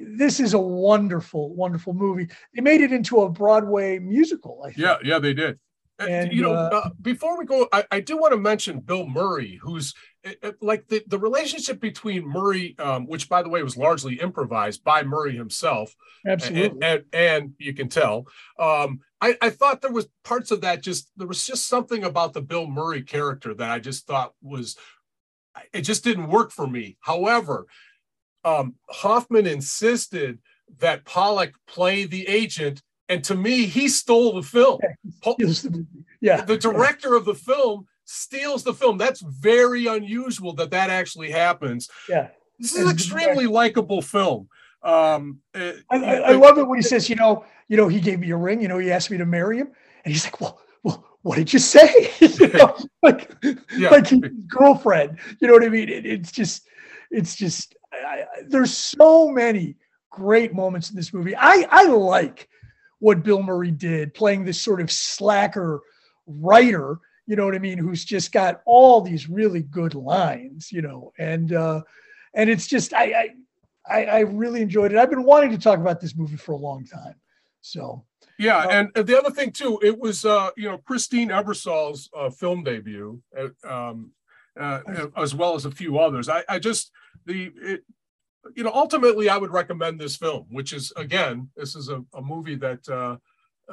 [0.00, 4.78] this is a wonderful wonderful movie they made it into a broadway musical i think
[4.78, 5.58] Yeah, yeah, they did.
[5.98, 8.80] Uh, And, you know, uh, uh, before we go, I, I do want to mention
[8.80, 9.94] Bill Murray, who's
[10.26, 14.20] uh, uh, like the, the relationship between Murray, um, which by the way was largely
[14.20, 15.94] improvised by Murray himself,
[16.26, 18.26] absolutely and, and and you can tell.
[18.58, 22.32] Um, I, I thought there was parts of that just there was just something about
[22.32, 24.76] the Bill Murray character that I just thought was
[25.72, 26.96] it just didn't work for me.
[27.00, 27.66] However,
[28.44, 30.38] um, Hoffman insisted
[30.78, 34.80] that Pollack play the agent, and to me, he stole the film.
[35.24, 35.86] The
[36.20, 38.98] yeah the director of the film steals the film.
[38.98, 41.88] That's very unusual that that actually happens.
[42.08, 44.48] yeah This is an extremely likable film.
[44.82, 48.00] Um, uh, I, I, I love it when he says, you know, you know, he
[48.00, 48.60] gave me a ring.
[48.62, 49.68] You know, he asked me to marry him,
[50.04, 52.12] and he's like, well, well, what did you say?
[52.20, 53.32] you know, like,
[53.76, 53.90] Yeah.
[53.90, 55.18] like his girlfriend.
[55.40, 55.88] You know what I mean?
[55.88, 56.68] It, it's just,
[57.10, 57.74] it's just.
[57.92, 59.76] I, I, there's so many
[60.10, 61.34] great moments in this movie.
[61.36, 62.48] I I like
[63.00, 65.80] what Bill Murray did, playing this sort of slacker
[66.26, 66.98] writer.
[67.26, 67.78] You know what I mean?
[67.78, 70.70] Who's just got all these really good lines.
[70.70, 71.82] You know, and uh,
[72.34, 73.04] and it's just I.
[73.04, 73.28] I
[73.88, 74.98] I, I really enjoyed it.
[74.98, 77.14] I've been wanting to talk about this movie for a long time.
[77.60, 78.04] So
[78.38, 82.08] yeah, Uh, and, and the other thing too, it was uh, you know Christine Ebersole's
[82.16, 84.12] uh, film debut, uh, um,
[84.58, 84.80] uh,
[85.16, 86.28] as well as a few others.
[86.28, 86.90] I, I just
[87.24, 87.84] the it,
[88.54, 92.22] you know ultimately I would recommend this film, which is again this is a, a
[92.22, 93.16] movie that uh,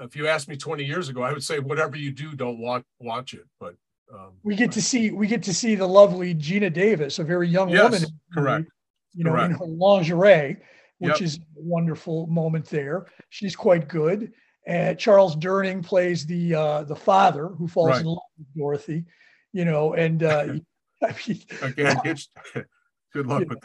[0.02, 2.84] if you asked me 20 years ago, I would say whatever you do, don't watch
[3.00, 3.46] watch it.
[3.60, 3.76] But
[4.14, 7.48] um, we get to see we get to see the lovely Geena Davis, a very
[7.48, 8.20] young Yes, woman.
[8.34, 8.72] correct,
[9.16, 10.58] You know, in her lingerie,
[11.00, 11.22] which Yep.
[11.22, 13.06] is a wonderful moment there.
[13.30, 14.32] She's quite good.
[14.66, 18.02] And Charles Durning plays the uh, the father who falls Right.
[18.02, 19.06] in love with Dorothy.
[19.52, 20.54] You know, and uh,
[21.04, 22.30] I mean, again, it's,
[23.14, 23.60] good luck with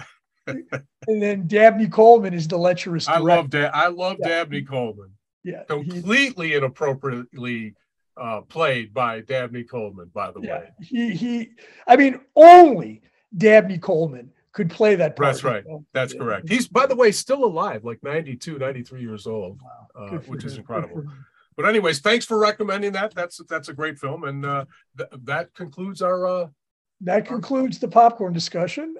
[0.46, 0.82] that.
[1.06, 4.28] and then Dabney Coleman is the lecherous I love da- I love Yeah.
[4.28, 5.10] Dabney Coleman.
[5.44, 7.74] yeah, he- completely inappropriately
[8.16, 10.70] uh, played by Dabney Coleman, by the yeah, way.
[10.80, 11.50] he he.
[11.86, 13.02] I mean, only
[13.36, 15.28] Dabney Coleman could play that part.
[15.28, 15.64] That's right.
[15.94, 16.18] That's Yeah.
[16.20, 16.48] correct.
[16.48, 20.56] He's, by the way, still alive, like 92, 93 years old, Wow, uh, which is
[20.58, 21.04] incredible.
[21.56, 23.14] But anyways, thanks for recommending that.
[23.14, 24.64] That's that's a great film, and uh,
[24.98, 26.26] th- that concludes our.
[26.26, 26.46] Uh,
[27.00, 28.96] That concludes the popcorn discussion.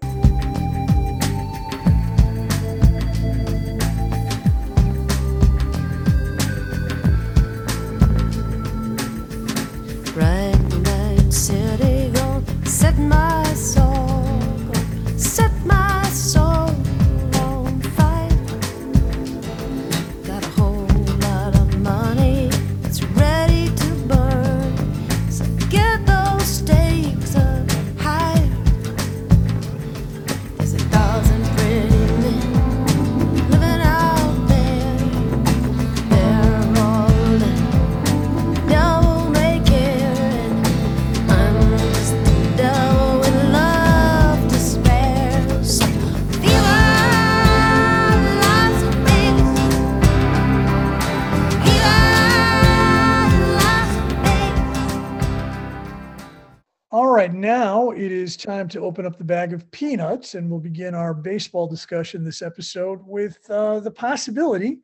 [58.39, 62.43] Time to open up the bag of peanuts, and we'll begin our baseball discussion this
[62.43, 64.79] episode with uh, the possibility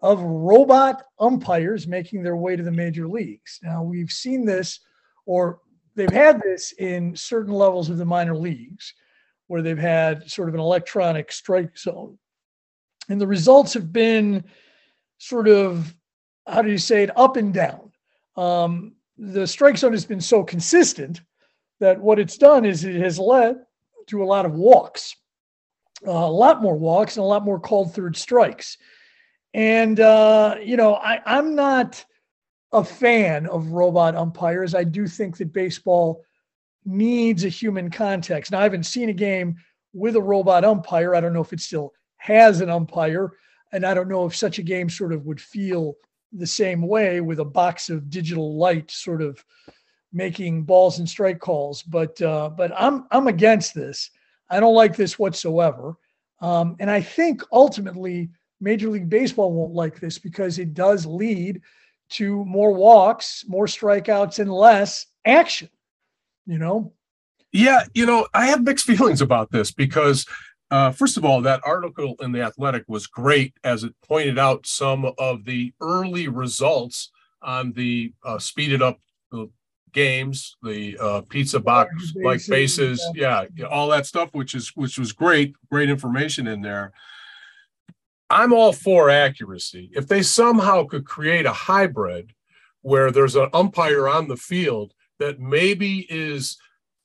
[0.00, 3.60] of robot umpires making their way to the major leagues.
[3.62, 4.80] Now, we've seen this,
[5.26, 5.60] or
[5.94, 8.94] they've had this in certain levels of the minor leagues
[9.46, 12.18] where they've had sort of an electronic strike zone.
[13.08, 14.44] And the results have been
[15.18, 15.94] sort of,
[16.46, 17.92] how do you say it, up and down.
[18.36, 21.20] Um, the strike zone has been so consistent
[21.82, 23.56] that what it's done is it has led
[24.06, 25.16] to a lot of walks,
[26.06, 28.78] uh, a lot more walks and a lot more called third strikes.
[29.52, 32.04] And, uh, you know, I, I'm not
[32.72, 34.76] a fan of robot umpires.
[34.76, 36.22] I do think that baseball
[36.84, 38.52] needs a human context.
[38.52, 39.56] Now, I haven't seen a game
[39.92, 41.16] with a robot umpire.
[41.16, 43.32] I don't know if it still has an umpire.
[43.72, 45.96] And I don't know if such a game sort of would feel
[46.32, 49.44] the same way with a box of digital light sort of
[50.12, 51.82] making balls and strike calls.
[51.82, 54.10] But uh, but I'm I'm against this.
[54.50, 55.96] I don't like this whatsoever.
[56.40, 58.28] Um, and I think ultimately
[58.60, 61.62] Major League Baseball won't like this because it does lead
[62.10, 65.68] to more walks, more strikeouts, and less action.
[66.46, 66.92] You know?
[67.52, 70.26] Yeah, you know, I have mixed feelings about this because,
[70.70, 74.66] uh, first of all, that article in the Athletic was great as it pointed out
[74.66, 77.10] some of the early results
[77.42, 78.98] on the uh, speeded up
[79.92, 85.12] games, the uh, pizza box like bases, yeah, all that stuff, which is which was
[85.12, 86.92] great, great information in there.
[88.30, 89.90] I'm all for accuracy.
[89.92, 92.32] If they somehow could create a hybrid
[92.80, 96.56] where there's an umpire on the field that maybe is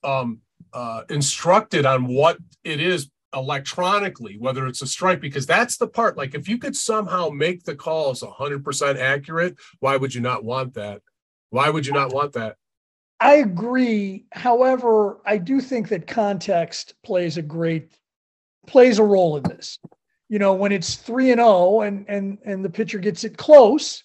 [0.04, 0.40] um,
[0.74, 6.18] uh, instructed on what it is electronically, whether it's a strike, because that's the part.
[6.18, 10.74] Like, if you could somehow make the calls 100% accurate, why would you not want
[10.76, 11.02] that?
[11.50, 12.58] Why would you not want that?
[13.20, 14.26] I agree.
[14.32, 17.92] However, I do think that context plays a great
[18.68, 19.80] plays a role in this
[20.30, 24.04] you know, when it's three and oh and and and the pitcher gets it close,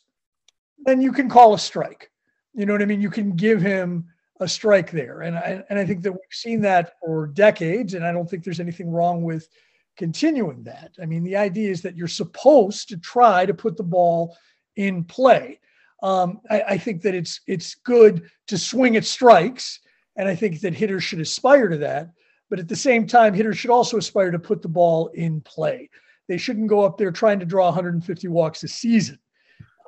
[0.85, 2.11] then you can call a strike.
[2.55, 3.01] You know what I mean?
[3.01, 4.07] You can give him
[4.41, 5.23] a strike there.
[5.23, 8.45] And I and I think that we've seen that for decades, and I don't think
[8.45, 9.49] there's anything wrong with
[9.97, 10.93] continuing that.
[11.01, 14.37] I mean, the idea is that you're supposed to try to put the ball
[14.77, 15.59] in play.
[16.03, 19.81] Um, I, I think that it's it's good to swing at strikes,
[20.17, 22.11] and I think that hitters should aspire to that.
[22.51, 25.89] But at the same time, hitters should also aspire to put the ball in play.
[26.29, 29.19] They shouldn't go up there trying to draw 150 walks a season.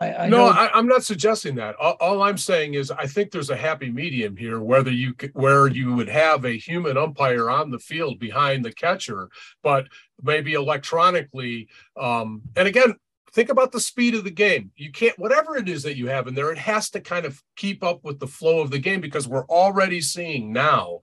[0.00, 1.76] I, I no, I, am not suggesting that.
[1.76, 5.68] All, all, I'm saying is I think there's a happy medium here, whether you where
[5.68, 9.28] you would have a human umpire on the field behind the catcher,
[9.62, 9.86] but
[10.22, 11.68] maybe electronically.
[11.96, 12.94] Um, and again,
[13.34, 14.70] think about the speed of the game.
[14.76, 17.42] You can't whatever it is that you have in there, it has to kind of
[17.56, 21.00] keep up with the flow of the game because we're already seeing now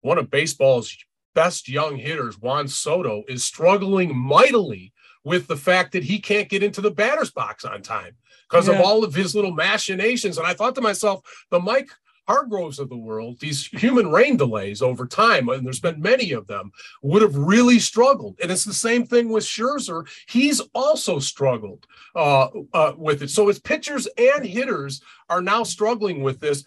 [0.00, 0.96] one of baseball's
[1.34, 4.92] best young hitters, Juan Soto, is struggling mightily
[5.24, 8.16] with the fact that he can't get into the batter's box on time
[8.48, 8.74] because yeah.
[8.74, 10.38] of all of his little machinations.
[10.38, 11.90] And I thought to myself, the Mike
[12.28, 16.46] Hargroves of the world, these human rain delays over time, and there's been many of
[16.46, 16.70] them,
[17.02, 18.38] would have really struggled.
[18.42, 20.06] And it's the same thing with Scherzer.
[20.28, 23.30] He's also struggled uh, uh, with it.
[23.30, 26.64] So his pitchers and hitters are now struggling with this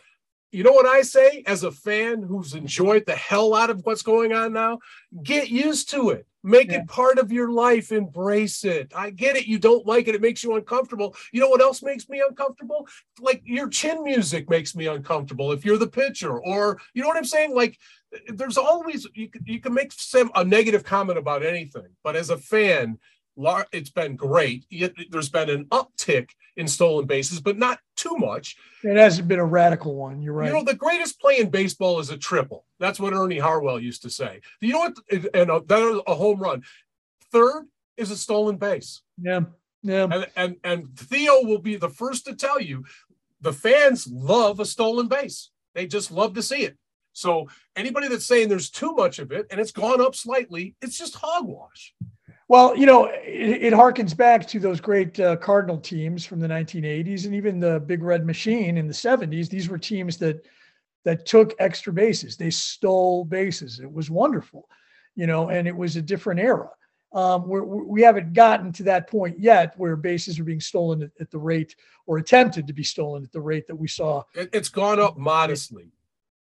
[0.54, 4.02] you know what I say as a fan who's enjoyed the hell out of what's
[4.02, 4.80] going on now?
[5.24, 6.28] Get used to it.
[6.43, 6.80] Make yeah.
[6.80, 7.91] it part of your life.
[7.91, 8.91] Embrace it.
[8.95, 9.45] I get it.
[9.45, 10.15] You don't like it.
[10.15, 11.15] It makes you uncomfortable.
[11.32, 12.88] You know what else makes me uncomfortable?
[13.19, 17.17] Like your chin music makes me uncomfortable if you're the pitcher, or you know what
[17.17, 17.54] I'm saying?
[17.56, 17.77] Like
[18.27, 22.30] there's always you can, you can make some a negative comment about anything, but as
[22.30, 22.97] a fan,
[23.71, 24.65] it's been great.
[25.10, 28.58] There's been an uptick in stolen bases, but not too much.
[28.84, 30.21] It hasn't been a radical one.
[30.21, 30.47] You're right.
[30.47, 32.65] You know, the greatest play in baseball is a triple.
[32.80, 34.41] That's what Ernie Harwell used to say.
[34.60, 34.97] You know what?
[35.34, 36.63] And uh, a, then a home run.
[37.32, 37.65] Third
[37.97, 39.01] is a stolen base.
[39.21, 39.41] Yeah.
[39.84, 40.08] Yeah.
[40.12, 42.86] And, and and Theo will be the first to tell you
[43.39, 45.49] the fans love a stolen base.
[45.73, 46.77] They just love to see it.
[47.13, 50.97] So anybody that's saying there's too much of it and it's gone up slightly, it's
[50.97, 51.93] just hogwash.
[52.51, 56.49] Well, you know, it, it harkens back to those great uh, Cardinal teams from the
[56.49, 59.47] 1980s and even the Big Red Machine in the 70s.
[59.47, 60.45] These were teams that
[61.05, 62.35] that took extra bases.
[62.35, 63.79] They stole bases.
[63.79, 64.67] It was wonderful,
[65.15, 66.69] you know, and it was a different era.
[67.13, 71.12] Um, we're, we haven't gotten to that point yet where bases are being stolen at,
[71.21, 74.23] at, the rate or attempted to be stolen at the rate that we saw.
[74.33, 75.93] It, it's gone up modestly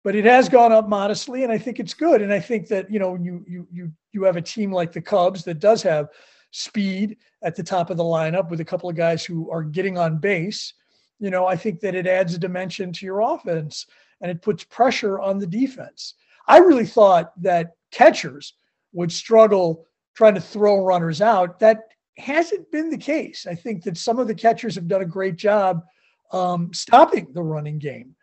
[0.04, 2.22] but it has gone up modestly and i think it's good.
[2.22, 5.02] And i think that you know you you you you have a team like the
[5.02, 6.10] cubs that does have
[6.52, 9.98] speed at the top of the lineup with a couple of guys who are getting
[9.98, 10.74] on base
[11.20, 13.86] you know i think that it adds a dimension to your offense
[14.22, 16.16] and it puts pressure on the defense.
[16.48, 18.54] I really thought that catchers
[18.94, 19.86] would struggle
[20.16, 21.60] trying to throw runners out.
[21.60, 21.82] That
[22.18, 23.48] hasn't been the case.
[23.50, 25.84] I think that some of the catchers have done a great job
[26.32, 28.16] um, stopping the running game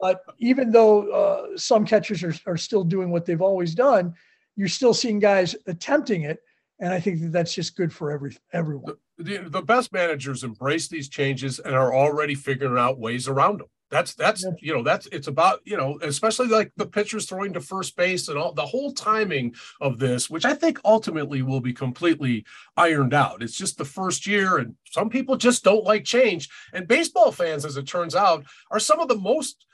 [0.00, 4.14] But even though uh, some catchers are, are still doing what they've always done,
[4.56, 6.40] you're still seeing guys attempting it.
[6.80, 8.94] And I think that that's just good for every everyone.
[9.18, 13.68] The, the best managers embrace these changes and are already figuring out ways around them.
[13.90, 17.60] That's that's you know that's it's about you know especially like the pitchers throwing to
[17.60, 21.72] first base and all the whole timing of this, which I think ultimately will be
[21.72, 22.44] completely
[22.76, 23.42] ironed out.
[23.42, 26.50] It's just the first year, and some people just don't like change.
[26.74, 29.64] And baseball fans, as it turns out, are some of the most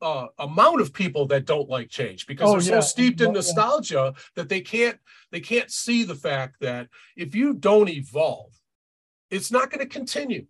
[0.00, 2.80] uh, amount of people that don't like change because Oh, they're yeah.
[2.80, 3.34] so steeped in Yeah.
[3.34, 4.98] nostalgia that they can't
[5.32, 8.52] they can't see the fact that if you don't evolve,
[9.30, 10.46] it's not going to continue.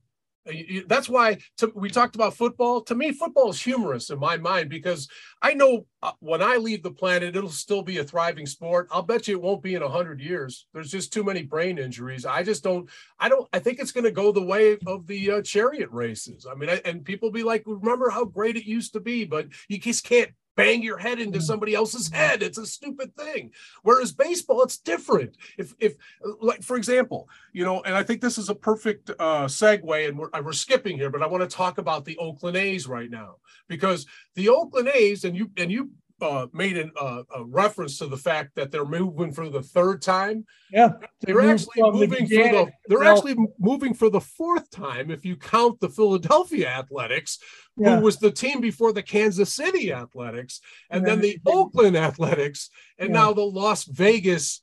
[0.49, 2.83] Uh, That's why to, we talked about football.
[2.83, 5.09] To me, football is humorous in my mind because
[5.43, 8.89] I know uh, when I leave the planet, it'll still be a thriving sport.
[8.91, 10.67] I'll bet you it won't be in hundred years.
[10.73, 12.27] There's just too many brain injuries.
[12.27, 12.89] I just don't.
[13.19, 13.49] I don't.
[13.53, 16.47] I think it's going to go the way of the uh, chariot races.
[16.51, 19.49] I mean, I, and people be like, "Remember how great it used to be," but
[19.69, 22.43] you just can't bang your head into somebody else's head.
[22.43, 23.51] It's a stupid thing.
[23.83, 25.37] Whereas baseball, it's different.
[25.59, 25.95] If if
[26.41, 30.19] like for example, you know, and I think this is a perfect uh, segue, and
[30.19, 33.37] we're, we're skipping here, but I want to talk about the Oakland A's right now
[33.69, 35.91] because the Oakland A's, and you and you
[36.21, 40.01] uh, made an, uh, a reference to the fact that they're moving for the third
[40.01, 40.45] time.
[40.71, 40.93] Yeah.
[41.21, 42.73] They They're actually from the moving for the.
[42.87, 47.39] They're to actually moving for the fourth time if you count the Philadelphia Athletics,
[47.77, 47.97] Yeah.
[47.99, 50.61] who was the team before the Kansas City Athletics,
[50.91, 53.15] and And then the Oakland Athletics, and Yeah.
[53.21, 54.61] now the Las Vegas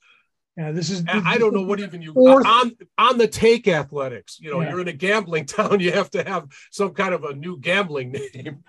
[0.58, 0.72] Yeah.
[0.74, 4.38] This is, I I don't know what even you Fourth- on on the take athletics.
[4.40, 4.70] You know, Yeah.
[4.70, 5.80] you're in a gambling town.
[5.80, 8.64] You have to have some kind of a new gambling name.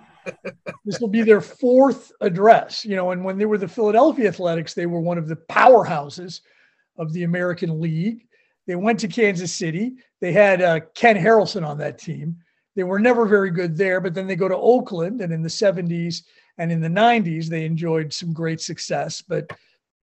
[0.85, 4.75] This will be their fourth address, you know, and when they were the Philadelphia Athletics,
[4.75, 6.41] they were one of the powerhouses
[6.97, 8.27] of the American League.
[8.67, 9.95] They went to Kansas City.
[10.21, 12.37] They had uh, Ken Harrelson on that team.
[12.75, 15.49] They were never very good there, but then they go to Oakland, and in the
[15.49, 16.23] 70s
[16.59, 19.23] and in the 90s, they enjoyed some great success.
[19.23, 19.51] But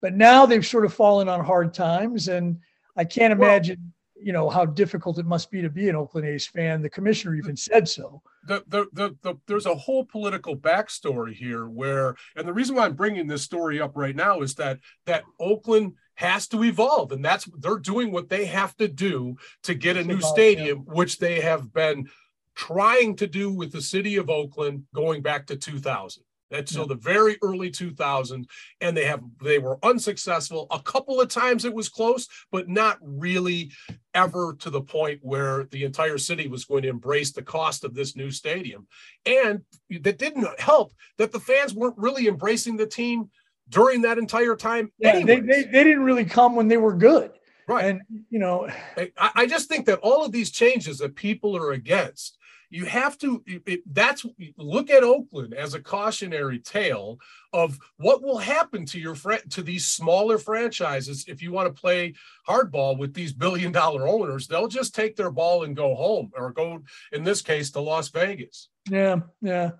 [0.03, 2.59] but now they've sort of fallen on hard times, and
[2.97, 6.47] I can't imagine, you know, how difficult it must be to be an Oakland A's
[6.47, 6.83] fan.
[6.83, 8.23] The commissioner even said so.
[8.47, 12.87] The, the, the, the, there's a whole political backstory here where, and the reason why
[12.87, 17.25] I'm bringing this story up right now is that that Oakland has to evolve, and
[17.25, 21.41] that's they're doing what they have to do to get a new stadium, which they
[21.41, 22.09] have been
[22.55, 26.23] trying to do with the city of Oakland going back to 2000.
[26.51, 28.47] That's so the very early 2000s,
[28.81, 30.67] and they have they were unsuccessful.
[30.71, 33.73] A couple of times it was close, but not really
[34.15, 37.95] ever to the point where the entire city was going to embrace the cost of
[37.95, 38.87] this new stadium.
[39.25, 43.31] And that didn't help that the fans weren't really embracing the team
[43.69, 44.93] during that entire time.
[44.99, 47.33] Yeah, they, they, they didn't really come when they were good.
[47.69, 47.85] right.
[47.87, 51.73] And, you know, I, I just think that all of these changes that people are
[51.73, 52.39] against,
[52.71, 53.43] you have to.
[53.47, 54.25] it- that's
[54.57, 57.19] look at Oakland as a cautionary tale
[57.53, 61.81] of what will happen to your fran- to these smaller franchises if you want to
[61.81, 62.15] play
[62.49, 64.47] hardball with these billion dollar owners.
[64.47, 68.09] They'll just take their ball and go home, or go in this case to Las
[68.09, 68.69] Vegas.
[68.91, 69.71] yeah, yeah.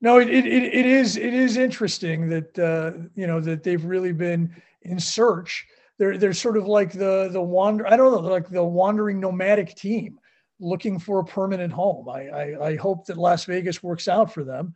[0.00, 3.84] No, it, it, it it is it is interesting that uh, you know that they've
[3.84, 5.66] really been in search.
[5.98, 9.74] They're they're sort of like the the wander I don't know like the wandering nomadic
[9.76, 10.18] team
[10.60, 12.08] looking for a permanent home.
[12.08, 14.74] I I, I hope that Las Vegas works out for them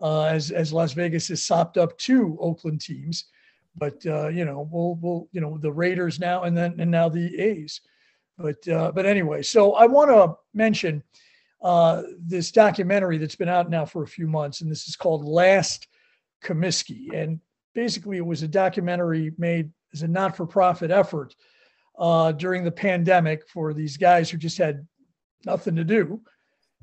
[0.00, 3.26] uh, as as Las Vegas has sopped up two Oakland teams,
[3.76, 7.08] but uh, you know we'll we'll you know the Raiders now and then and now
[7.08, 7.80] the A's.
[8.38, 11.02] But uh, but anyway, so I want to mention
[11.62, 15.24] uh, this documentary that's been out now for a few months, and this is called
[15.24, 15.88] Last
[16.42, 17.14] Comiskey.
[17.14, 17.40] And
[17.74, 21.34] basically, it was a documentary made as a not-for-profit effort
[21.98, 24.86] uh, during the pandemic for these guys who just had
[25.44, 26.20] nothing to do,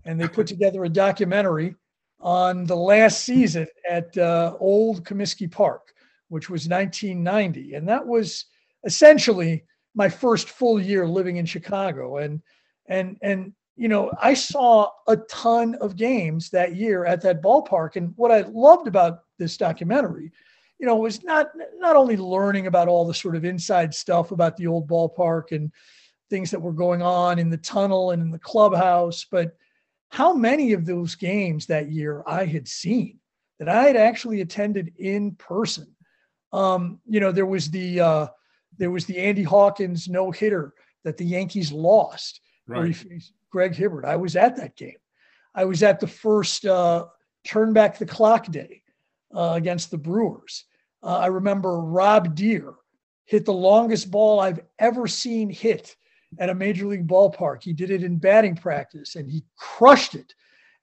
[0.05, 1.75] and they put together a documentary
[2.19, 5.93] on the last season at uh, Old Comiskey Park,
[6.29, 8.45] which was 1990, and that was
[8.83, 9.63] essentially
[9.95, 12.41] my first full year living in Chicago, and
[12.87, 17.95] and and you know I saw a ton of games that year at that ballpark,
[17.95, 20.31] and what I loved about this documentary,
[20.79, 21.47] you know, was not
[21.77, 25.71] not only learning about all the sort of inside stuff about the old ballpark and
[26.29, 29.55] things that were going on in the tunnel and in the clubhouse, but
[30.09, 33.19] how many of those games that year I had seen
[33.59, 35.87] that I had actually attended in person.
[36.53, 38.27] Um, you know, there was the uh,
[38.77, 40.73] there was the Andy Hawkins no hitter
[41.03, 44.05] that the Yankees lost, where he faced Greg Hibbard.
[44.05, 44.97] I was at that game.
[45.55, 47.05] I was at the first uh,
[47.45, 48.83] turn back the clock day
[49.35, 50.65] uh, against the Brewers.
[51.01, 52.73] Uh, I remember Rob Deer
[53.25, 55.95] hit the longest ball I've ever seen hit
[56.39, 57.63] at a major league ballpark.
[57.63, 60.33] He did it in batting practice and he crushed it.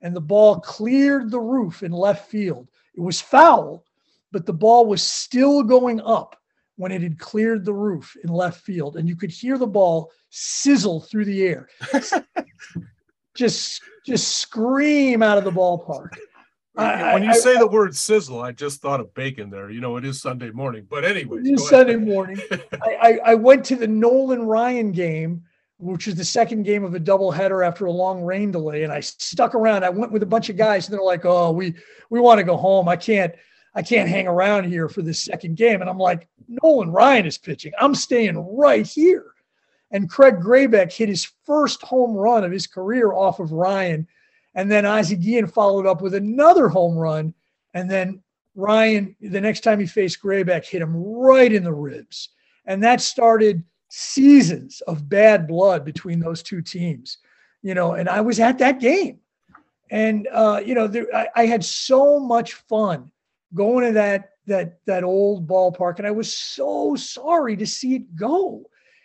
[0.01, 2.68] and the ball cleared the roof in left field.
[2.95, 3.84] It was foul,
[4.32, 6.36] but the ball was still going up
[6.76, 10.11] when it had cleared the roof in left field, and you could hear the ball
[10.30, 11.68] sizzle through the air,
[13.34, 16.11] just just scream out of the ballpark.
[16.76, 19.70] I- when you I- say the word sizzle, I just thought of bacon there.
[19.70, 20.86] You know, it is Sunday morning.
[20.88, 21.60] But anyway, go ahead.
[21.60, 25.44] Sunday morning, I, I, I went to the Nolan Ryan game,
[25.78, 29.00] which was the second game of a doubleheader after a long rain delay, and I
[29.00, 29.84] stuck around.
[29.84, 31.74] I went with a bunch of guys, and they're like, "Oh, we
[32.10, 32.88] we want to go home.
[32.88, 33.34] I can't
[33.74, 37.38] I can't hang around here for this second game." And I'm like, "Nolan Ryan is
[37.38, 37.72] pitching.
[37.78, 39.26] I'm staying right here."
[39.90, 44.08] And Craig Grebeck hit his first home run of his career off of Ryan,
[44.55, 47.34] and then Ozzie Guillen followed up with another home run,
[47.72, 48.22] and then
[48.55, 52.28] Ryan, the next time he faced Grebeck, hit him right in the ribs.
[52.66, 57.18] And that started seasons of bad blood between those two teams,
[57.62, 59.18] you know, and I was at that game.
[59.90, 63.11] And, uh, you know, there, I, I had so much fun
[63.55, 65.98] going to that, that, that old ballpark.
[65.98, 68.64] And I was so sorry to see it go.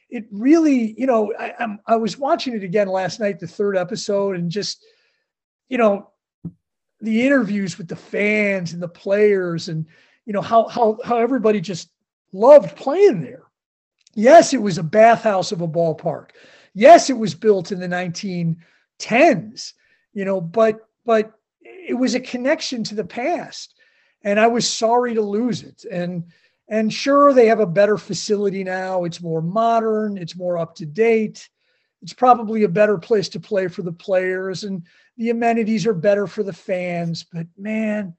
[0.09, 3.77] It really, you know, I, I'm, I was watching it again last night, the third
[3.77, 4.85] episode, and just,
[5.69, 6.09] you know,
[7.01, 9.85] the interviews with the fans and the players and
[10.25, 11.89] you know how how how everybody just
[12.33, 13.43] loved playing there.
[14.15, 16.31] Yes, it was a bathhouse of a ballpark.
[16.73, 19.73] Yes, it was built in the 1910s,
[20.13, 23.75] you know, but but it was a connection to the past.
[24.23, 25.85] And I was sorry to lose it.
[25.89, 26.25] And
[26.67, 29.03] and sure they have a better facility now.
[29.05, 31.49] It's more modern, it's more up to date.
[32.01, 34.83] It's probably a better place to play for the players and
[35.17, 38.15] the amenities are better for the fans but man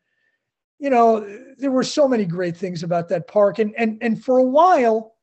[0.79, 1.27] you know
[1.59, 5.15] there were so many great things about that park and and and for a while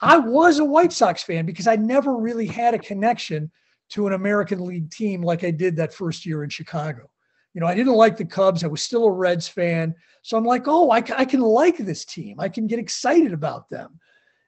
[0.00, 3.50] i was a white sox fan because i never really had a connection
[3.90, 7.08] to an american league team like i did that first year in chicago.
[7.54, 8.62] You know i didn't like the cubs.
[8.62, 9.94] I was still a reds fan.
[10.22, 12.40] So i'm like oh i, I can like this team.
[12.40, 13.98] I can get excited about them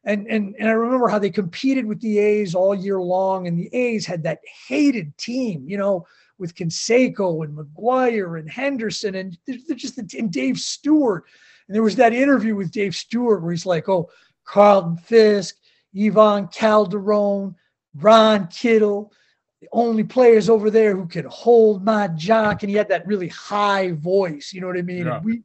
[0.05, 3.59] and, and and I remember how they competed with the A's all year long, and
[3.59, 6.07] the A's had that hated team, you know,
[6.39, 11.25] with Canseco and McGwire and Henderson and they're just and Dave Stewart.
[11.69, 14.11] And there was that interview with Dave Stewart where he's like, "Oh,
[14.45, 15.57] Carlton Fisk,
[15.97, 17.55] Ivan Calderon,
[17.95, 19.13] Ron Kittle,
[19.61, 23.29] the only players over there who could hold my jock." And he had that really
[23.29, 25.07] high voice, you know what I mean?
[25.07, 25.17] Yeah.
[25.17, 25.43] And we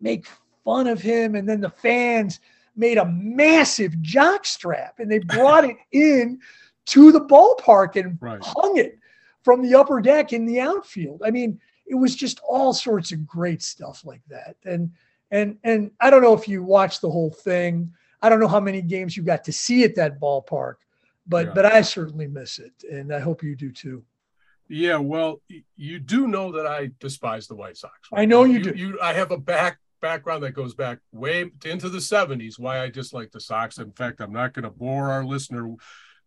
[0.00, 0.26] make
[0.64, 2.40] fun of him, and then the fans
[2.76, 6.38] made a massive jock strap and they brought it in
[6.86, 8.38] to the ballpark and Right.
[8.42, 8.98] hung it
[9.42, 11.22] from the upper deck in the outfield.
[11.24, 14.56] I mean, it was just all sorts of great stuff like that.
[14.64, 14.90] And
[15.30, 17.92] and and I don't know if you watched the whole thing.
[18.22, 20.74] I don't know how many games you got to see at that ballpark,
[21.26, 21.52] but Yeah.
[21.54, 24.04] but I certainly miss it, and I hope you do too.
[24.68, 25.40] Yeah, well,
[25.76, 27.94] you do know that I despise the White Sox.
[28.12, 28.72] I know you do.
[28.74, 32.58] You, I have a back background that goes back way into the '70s.
[32.58, 33.78] Why I dislike the Sox.
[33.78, 35.74] In fact, I'm not going to bore our listener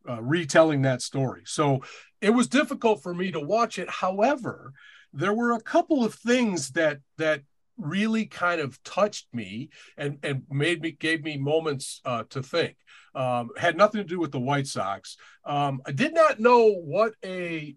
[0.08, 1.44] uh, retelling that story.
[1.46, 1.84] So
[2.22, 3.90] it was difficult for me to watch it.
[3.90, 4.74] However,
[5.14, 7.42] there were a couple of things that that
[7.78, 12.76] really kind of touched me and and made me gave me moments uh, to think.
[13.16, 15.18] Um, had nothing to do with the White Sox.
[15.46, 17.76] Um, I did not know what a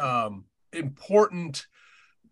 [0.00, 1.66] um, important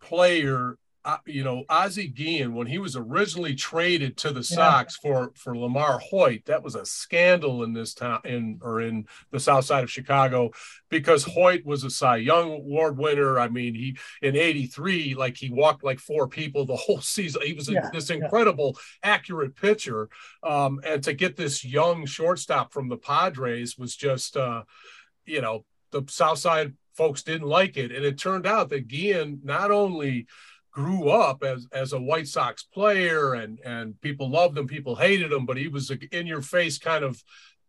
[0.00, 0.76] player.
[1.06, 5.54] Uh, you know, Ozzie Guillen, when he was originally traded to the Sox for for
[5.54, 9.84] LaMarr Hoyt, that was a scandal in this town in or in the South Side
[9.84, 10.50] of Chicago
[10.88, 13.38] because Hoyt was a Cy Young Award winner.
[13.38, 17.42] I mean, he in '83, like he walked like four people the whole season.
[17.42, 18.16] He was a, Yeah, this yeah.
[18.16, 20.08] incredible, accurate pitcher,
[20.42, 24.62] um, and to get this young shortstop from the Padres was just, uh,
[25.26, 29.40] you know, the South Side folks didn't like it, and it turned out that Guillen
[29.44, 30.26] not only
[30.74, 35.32] grew up as as a White Sox player and and people loved him, people hated
[35.32, 37.22] him, but he was a in your face kind of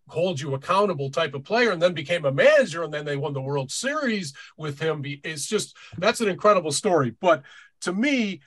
[0.07, 3.33] hold you accountable type of player and then became a manager and then they won
[3.33, 5.03] the World Series with him.
[5.23, 7.11] It's just that's an incredible story.
[7.21, 7.43] But
[7.81, 8.41] to me,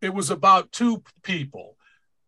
[0.00, 1.76] it was about two people.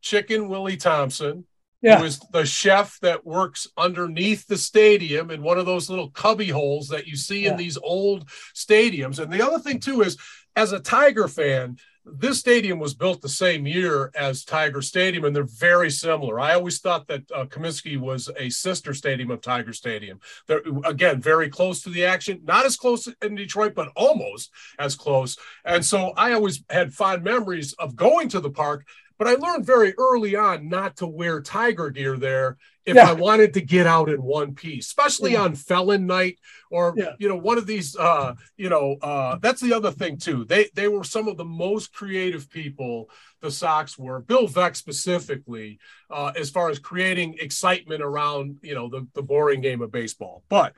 [0.02, 1.46] Chicken Willie Thompson,
[1.82, 1.98] Yeah.
[1.98, 6.48] who is the chef that works underneath the stadium in one of those little cubby
[6.48, 7.52] holes that you see Yeah.
[7.52, 9.18] in these old stadiums.
[9.18, 10.16] And the other thing too is,
[10.56, 15.36] as a Tiger fan, this stadium was built the same year as Tiger Stadium, and
[15.36, 16.40] they're very similar.
[16.40, 20.18] I always thought that uh, Comiskey was a sister stadium of Tiger Stadium.
[20.46, 24.96] They're again very close to the action, not as close in Detroit, but almost as
[24.96, 25.36] close.
[25.64, 28.86] And so I always had fond memories of going to the park.
[29.18, 33.10] But I learned very early on not to wear tiger gear there if Yeah.
[33.10, 35.42] I wanted to get out in one piece, especially Yeah.
[35.42, 36.38] on felon night
[36.70, 37.12] or Yeah.
[37.18, 37.94] you know one of these.
[37.96, 40.44] Uh, you know, uh, that's the other thing too.
[40.44, 43.10] They they were some of the most creative people.
[43.42, 45.78] The Sox were Bill Veeck specifically,
[46.10, 50.42] uh, as far as creating excitement around you know the the boring game of baseball.
[50.48, 50.72] But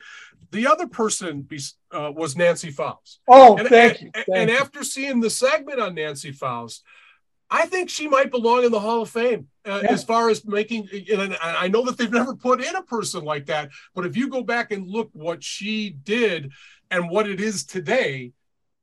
[0.51, 1.61] the other person be,
[1.93, 3.21] uh, was Nancy Faust.
[3.27, 4.11] Oh, And, thank and, you.
[4.15, 4.57] and- Thank and you.
[4.57, 6.83] after seeing the segment on Nancy Faust,
[7.51, 9.93] I think she might belong in the Hall of Fame uh, Yeah.
[9.93, 10.89] as far as making.
[11.13, 14.17] And I I know that they've never put in a person like that, but if
[14.17, 16.51] you go back and look what she did
[16.91, 18.33] and what it is today,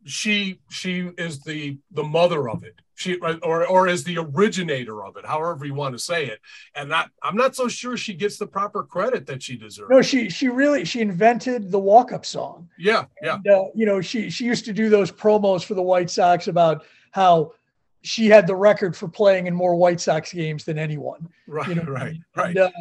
[0.05, 2.75] she she is the the mother of it.
[2.95, 6.39] She or or is the originator of it, however you want to say it.
[6.75, 9.89] And that I'm not so sure she gets the proper credit that she deserves.
[9.89, 12.69] no, she she really she invented the walk up song.
[12.77, 15.81] yeah, yeah, And, uh, you know, she she used to do those promos for the
[15.81, 17.53] White Sox about how
[18.01, 21.27] she had the record for playing in more White Sox games than anyone.
[21.47, 22.49] right, You know, right, right.
[22.49, 22.71] And, uh,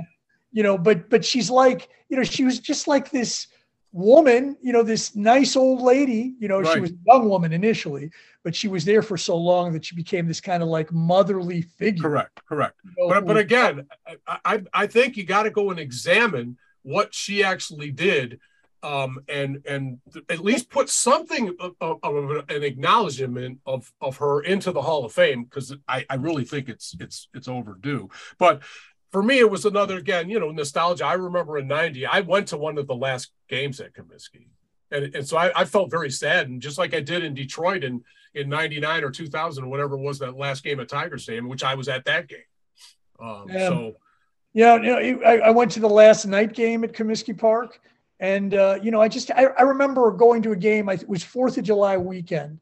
[0.53, 3.49] you know, but but she's like, you know, she was just like this
[3.93, 6.35] woman, you know, this nice old lady.
[6.39, 8.11] You know, she was a young woman initially,
[8.45, 11.63] but she was there for so long that she became this kind of like motherly
[11.63, 12.03] figure.
[12.03, 12.77] Correct, correct.
[12.85, 13.87] you know, but but again,
[14.27, 18.41] I I, I think you got to go and examine what she actually did,
[18.83, 19.99] um, and and
[20.29, 25.05] at least put something of, of, of an acknowledgement of of her into the Hall
[25.05, 28.09] of Fame because I I really think it's it's it's overdue.
[28.39, 28.63] But
[29.11, 31.07] for me, it was another again, you know, nostalgia.
[31.07, 34.49] I remember in '90, I went to one of the last games at Comiskey.
[34.91, 37.85] And, and so I, I felt very sad, and just like I did in Detroit
[37.85, 38.03] in
[38.35, 41.65] in '99 or 2000 or whatever it was that last game at Tiger Stadium, which
[41.65, 42.39] I was at that game.
[43.21, 43.69] Um, Yeah.
[43.69, 43.97] So
[44.55, 47.81] Yeah, you know, I, I went to the last night game at Comiskey Park,
[48.21, 50.89] and uh, you know, I just I, I remember going to a game.
[50.89, 52.61] I, it was Fourth of July weekend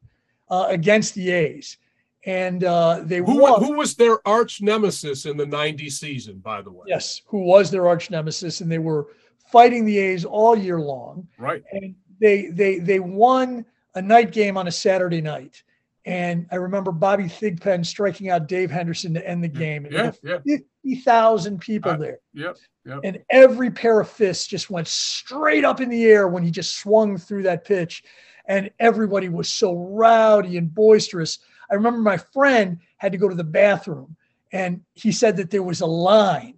[0.50, 1.78] uh, against the A's,
[2.24, 3.64] and uh, they who won.
[3.64, 6.84] who was their arch nemesis in the '90 season, by the way?
[6.88, 9.08] yes, who was their arch nemesis, and they were
[9.50, 11.26] fighting the A's all year long.
[11.38, 11.62] Right.
[11.72, 15.62] and they they they won a night game on a Saturday night.
[16.06, 19.84] And I remember Bobby Thigpen striking out Dave Henderson to end the game.
[19.86, 20.12] And Yeah.
[20.22, 20.38] Yeah.
[20.46, 22.18] fifty thousand people Uh, there.
[22.32, 22.56] Yep.
[22.84, 23.00] Yep.
[23.02, 26.78] And every pair of fists just went straight up in the air when he just
[26.78, 28.04] swung through that pitch.
[28.46, 31.40] And everybody was so rowdy and boisterous.
[31.68, 34.16] I remember my friend had to go to the bathroom
[34.52, 36.54] and he said that there was a line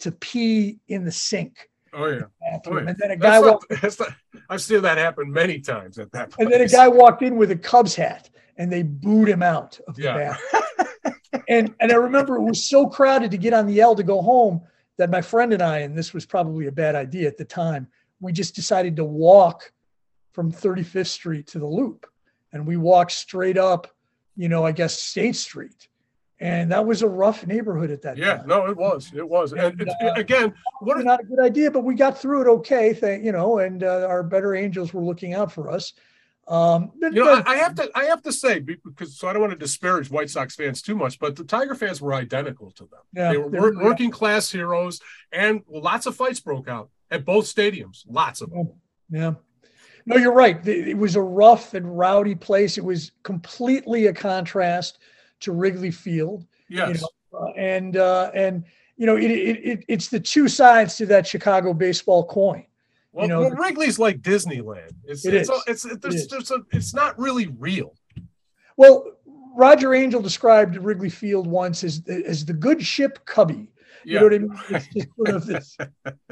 [0.00, 2.20] to pee in the sink Oh yeah.
[2.66, 2.78] Oh, yeah.
[2.86, 3.66] And then a guy walked
[3.98, 4.08] not,
[4.48, 6.32] I've seen that happen many times at that.
[6.38, 8.29] and then a guy walked in with a Cubs hat
[8.60, 10.36] and they booed him out of the Yeah.
[11.48, 14.20] and and I remember it was so crowded to get on the L to go
[14.20, 14.60] home
[14.98, 17.88] that my friend and I, and this was probably a bad idea at the time,
[18.20, 19.72] we just decided to walk
[20.32, 22.06] from 35th Street to the Loop,
[22.52, 23.86] and we walked straight up,
[24.36, 25.88] you know, I guess State Street,
[26.38, 28.36] and that was a rough neighborhood at that Yeah.
[28.36, 28.40] time.
[28.50, 29.10] Yeah, no, it was.
[29.16, 29.52] It was.
[29.54, 32.48] And, And, uh, again, what Probably not a good idea, but we got through it
[32.58, 35.94] okay, thank you know, and uh, our better angels were looking out for us.
[36.50, 39.40] Um, You know, I, I have to I have to say because so I don't
[39.40, 42.84] want to disparage White Sox fans too much, but the Tiger fans were identical to
[42.84, 43.00] them.
[43.14, 43.84] Yeah, they were wor- were.
[43.84, 48.04] working class heroes, and lots of fights broke out at both stadiums.
[48.08, 48.72] Lots of them.
[49.10, 49.34] Yeah.
[50.06, 50.66] No, you're right.
[50.66, 52.78] It was a rough and rowdy place.
[52.78, 54.98] It was completely a contrast
[55.40, 56.46] to Wrigley Field.
[56.68, 57.02] Yes.
[57.02, 58.64] know, Uh, and uh, and
[58.96, 62.64] you know, it, it, it it's the two sides to that Chicago baseball coin.
[63.12, 64.92] Well, know, well, Wrigley's like Disneyland.
[65.04, 65.62] It's It it's, is.
[65.66, 66.28] it's, it's, there's, is.
[66.28, 67.94] there's a, it's not really real.
[68.76, 69.04] Well,
[69.54, 73.68] Roger Angell described Wrigley Field once as as the good ship Cubby.
[74.04, 74.20] You Yeah.
[74.20, 74.60] know what I mean?
[74.70, 75.76] It's just sort of this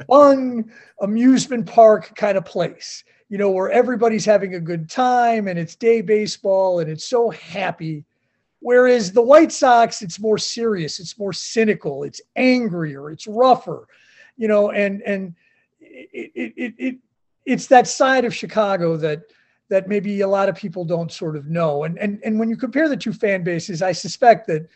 [0.07, 0.71] fun
[1.01, 5.75] amusement park kind of place, you know, where everybody's having a good time and it's
[5.75, 8.05] day baseball and it's so happy.
[8.61, 13.85] Whereas the White Sox, it's more serious, it's more cynical, it's angrier, it's rougher,
[14.37, 15.35] you know, and and
[15.89, 16.95] it it it, it
[17.45, 19.23] it's that side of Chicago that
[19.69, 21.83] that maybe a lot of people don't sort of know.
[21.83, 24.67] And and and when you compare the two fan bases, I suspect that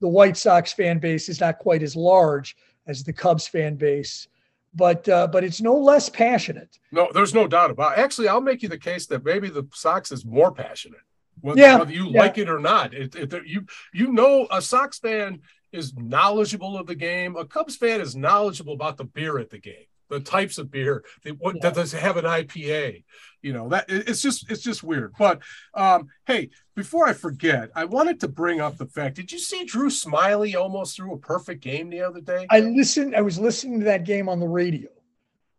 [0.00, 2.56] the White Sox fan base is not quite as large
[2.86, 4.28] as the Cubs fan base,
[4.74, 6.78] but uh, but it's no less passionate.
[6.90, 7.98] No, there's no doubt about.
[7.98, 8.02] It.
[8.02, 11.00] Actually, I'll make you the case that maybe the Sox is more passionate,
[11.40, 12.20] whether, Yeah, whether you yeah.
[12.20, 12.92] like it or not.
[12.92, 13.64] It, it, you
[13.94, 17.36] you know, a Sox fan is knowledgeable of the game.
[17.36, 21.04] A Cubs fan is knowledgeable about the beer at the game, the types of beer.
[21.22, 21.70] They, what Yeah.
[21.70, 23.04] does have an IPA?
[23.40, 25.14] You know that it's just it's just weird.
[25.18, 25.40] But
[25.74, 29.16] um, hey, before I forget, I wanted to bring up the fact.
[29.16, 32.46] Did you see Drew Smyly almost threw a perfect game the other day?
[32.50, 33.16] I listened.
[33.16, 34.88] I was listening to that game on the radio,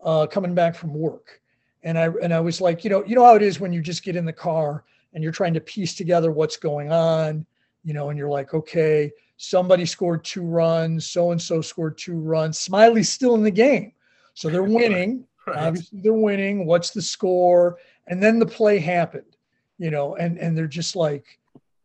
[0.01, 1.41] uh, coming back from work,
[1.83, 3.81] and I and I was like, you know, you know how it is when you
[3.81, 7.45] just get in the car and you're trying to piece together what's going on,
[7.83, 12.17] you know, and you're like, okay, somebody scored two runs, so and so scored two
[12.17, 12.57] runs.
[12.59, 13.91] Smyly's still in the game.
[14.33, 15.25] So they're winning.
[15.45, 15.57] Right.
[15.57, 16.65] Obviously, they're winning.
[16.65, 17.77] What's the score?
[18.07, 19.35] And then the play happened,
[19.77, 21.37] you know, and and they're just like,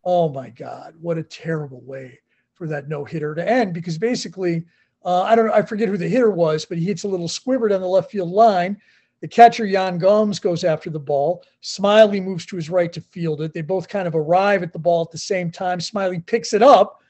[0.05, 2.21] oh my God, what a terrible way
[2.55, 3.75] for that no hitter to end.
[3.75, 4.65] Because basically,
[5.05, 7.27] uh, I don't know, I forget who the hitter was, but he hits a little
[7.27, 8.81] squibber down the left field line.
[9.21, 11.43] The catcher, Yan Gomes, goes after the ball.
[11.63, 13.53] Smyly moves to his right to field it.
[13.53, 15.81] They both kind of arrive at the ball at the same time.
[15.81, 17.01] Smyly picks it up.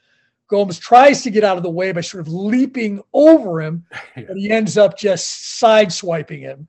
[0.49, 3.85] Gomes tries to get out of the way by sort of leaping over him,
[4.17, 4.23] Yeah.
[4.27, 6.67] but he ends up just sideswiping him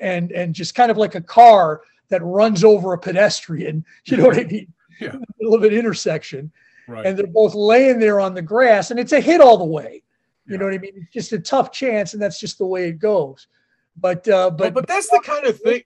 [0.00, 3.84] and and just kind of like a car that runs over a pedestrian.
[4.04, 4.72] You know what I mean?
[5.00, 5.12] Yeah.
[5.14, 6.52] In the middle of an intersection.
[6.86, 7.04] Right.
[7.04, 10.02] And they're both laying there on the grass, and it's a hit all the way.
[10.46, 10.58] You Yeah.
[10.58, 10.92] know what I mean?
[10.96, 13.48] It's just a tough chance, and that's just the way it goes.
[13.96, 15.82] But uh, but but but that's the kind of thing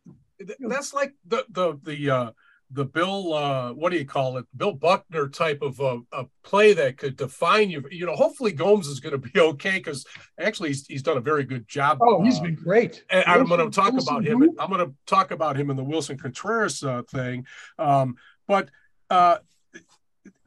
[0.61, 2.30] that's like the the the uh
[2.71, 6.75] the bill uh what do you call it bill buckner type of uh, a play
[6.75, 10.05] that could define you you know hopefully gomes is going to be okay because
[10.39, 13.05] actually he's, he's done a very good job oh, he's uh, been great.
[13.11, 14.41] and I'm going to talk Willson about him.
[14.41, 14.57] who?
[14.59, 17.47] I'm going to talk about him in the Willson Contreras uh, thing.
[17.79, 18.16] Um,
[18.47, 18.71] but
[19.11, 19.39] uh,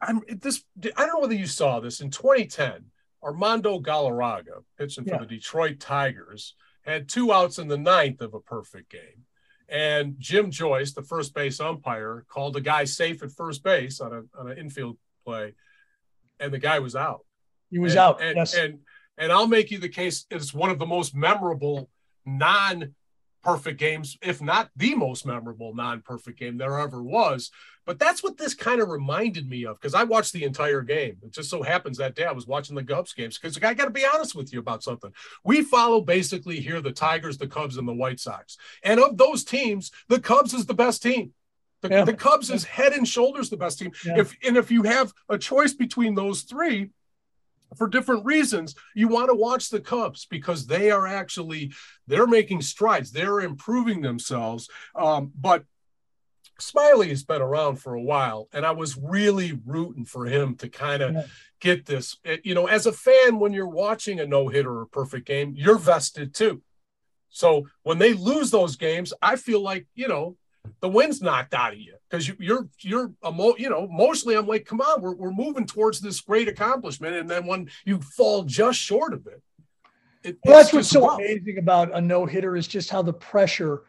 [0.00, 0.62] I'm this.
[0.96, 2.86] I don't know whether you saw this in 2010.
[3.22, 8.40] Armando Galarraga, pitching for the Detroit Tigers, had two outs in the ninth of a
[8.40, 9.26] perfect game.
[9.72, 14.12] And Jim Joyce, the first base umpire, called a guy safe at first base on
[14.12, 15.54] a on an infield play,
[16.38, 17.24] and the guy was out.
[17.70, 18.20] He was And- out.
[18.22, 18.54] And, yes.
[18.54, 18.80] and
[19.16, 21.88] and I'll make you the case it's one of the most memorable
[23.44, 27.50] non-perfect games, if not the most memorable non-perfect game there ever was.
[27.84, 31.16] But that's what this kind of reminded me of because I watched the entire game.
[31.22, 33.86] It just so happens that day I was watching the Cubs games because I got
[33.86, 35.12] to be honest with you about something.
[35.44, 38.56] We follow basically here the Tigers, the Cubs, and the White Sox.
[38.84, 41.32] And of those teams, the Cubs is the best team.
[41.80, 42.04] The, Yeah.
[42.04, 43.90] the Cubs is head and shoulders the best team.
[44.06, 44.20] Yeah.
[44.20, 46.90] If and if you have a choice between those three,
[47.76, 51.72] for different reasons you want to watch the cubs because they are actually
[52.06, 53.10] they're making strides.
[53.12, 54.68] They're improving themselves.
[54.94, 55.64] Um, but
[56.60, 60.68] Smyly has been around for a while and i was really rooting for him to
[60.68, 61.24] kind of Yeah.
[61.60, 64.86] get this Eh, you know as a fan when you're watching a no-hitter or a
[64.86, 66.62] perfect game you're vested too.
[67.30, 70.36] So when they lose those games i feel like you know
[70.80, 74.46] the wind's knocked out of you because you, you're you're emo- you know mostly I'm
[74.46, 78.42] like come on we're, we're moving towards this great accomplishment and then when you fall
[78.44, 79.42] just short of it,
[80.22, 81.18] it Well, that's what's so rough.
[81.18, 83.82] amazing about a no hitter is just how the pressure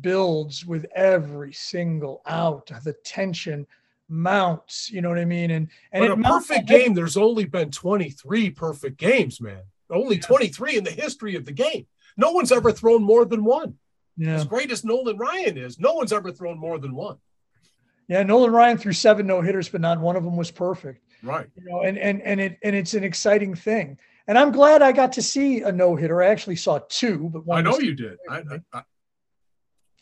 [0.00, 2.70] builds with every single out.
[2.84, 3.66] The tension
[4.08, 4.90] mounts.
[4.90, 5.50] You know what I mean?
[5.50, 9.60] And and but a perfect game there's only been 23 perfect games man
[9.90, 13.74] only 23 in the history of the game no one's ever thrown more than one
[14.18, 17.16] Yeah, as great as Nolan Ryan is no one's ever thrown more than one
[18.08, 18.22] yeah.
[18.22, 21.04] Nolan Ryan threw seven no hitters, but not one of them was perfect.
[21.22, 23.98] right You know, and and and it and it's an exciting thing.
[24.26, 26.22] And I'm glad I got to see a no hitter.
[26.22, 28.82] I actually saw two, but one I know you did I, I, I,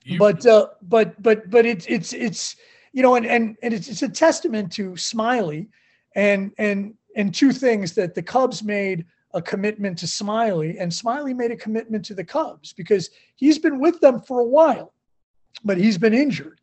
[0.05, 2.57] you- but uh, but but but it's it's it's
[2.93, 5.69] you know and and and it's it's a testament to Smyly
[6.15, 9.05] and and and two things that the Cubs made
[9.37, 13.79] a commitment to Smyly and Smyly made a commitment to the Cubs because he's been
[13.79, 14.93] with them for a while
[15.65, 16.61] but he's been injured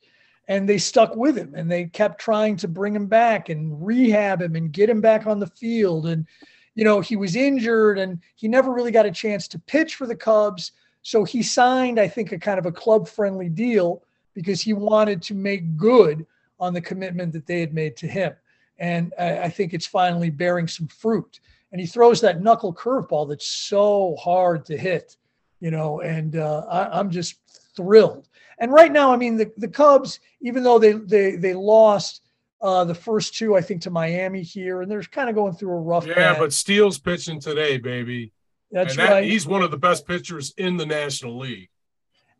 [0.48, 4.42] and they stuck with him and they kept trying to bring him back and rehab
[4.42, 6.28] him and get him back on the field and
[6.76, 10.06] you know he was injured and he never really got a chance to pitch for
[10.06, 14.04] the Cubs so he signed, I think, a kind of a club friendly deal
[14.34, 16.26] because he wanted to make good
[16.60, 18.34] on the commitment that they had made to him.
[18.80, 21.42] And I, I think it's finally bearing some fruit.
[21.74, 25.18] And he throws that knuckle curveball that's so hard to hit,
[25.60, 27.36] you know, and uh, I, I'm just
[27.76, 28.30] thrilled.
[28.60, 32.22] And right now, I mean, the, the Cubs, even though they they they lost
[32.62, 35.72] uh, the first two, I think, to Miami here, and they're kind of going through
[35.72, 36.38] a rough yeah patch.
[36.40, 38.32] but Steele's pitching today baby
[38.72, 39.24] that's and that, right.
[39.26, 41.70] he's one of the best pitchers in the National League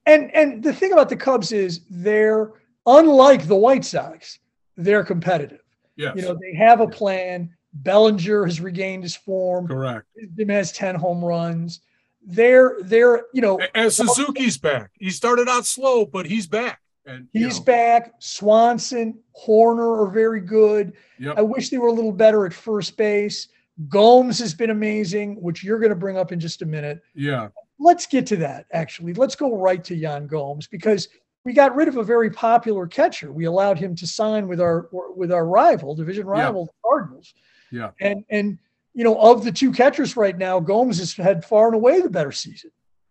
[0.06, 2.52] And and the thing about the Cubs is they're
[2.86, 4.40] unlike the White Sox,
[4.78, 5.62] they're competitive.
[5.96, 7.54] yes You know, they have a plan.
[7.74, 9.68] Bellinger has regained his form.
[9.68, 11.82] correct Wisdom has 10 home runs.
[12.26, 14.92] They're they're, you know, And Suzuki's back.
[15.00, 16.80] He started out slow, but he's back.
[17.06, 18.14] And he's know, back.
[18.20, 20.94] Swanson, Hoerner are very good.
[21.20, 21.38] Yep.
[21.38, 23.50] I wish they were a little better at first base.
[23.90, 27.02] Gomes has been amazing, which you're going to bring up in just a minute.
[27.14, 27.50] Yeah,
[27.80, 29.14] let's get to that actually.
[29.14, 31.10] Let's go right to Yan Gomes because
[31.44, 33.34] we got rid of a very popular catcher.
[33.34, 37.34] We allowed him to sign with our with our rival, division rival, the Cardinals.
[37.74, 37.90] Yeah.
[38.00, 38.60] And and
[38.94, 42.10] you know, of the two catchers right now, Gomes has had far and away the
[42.10, 42.70] better season.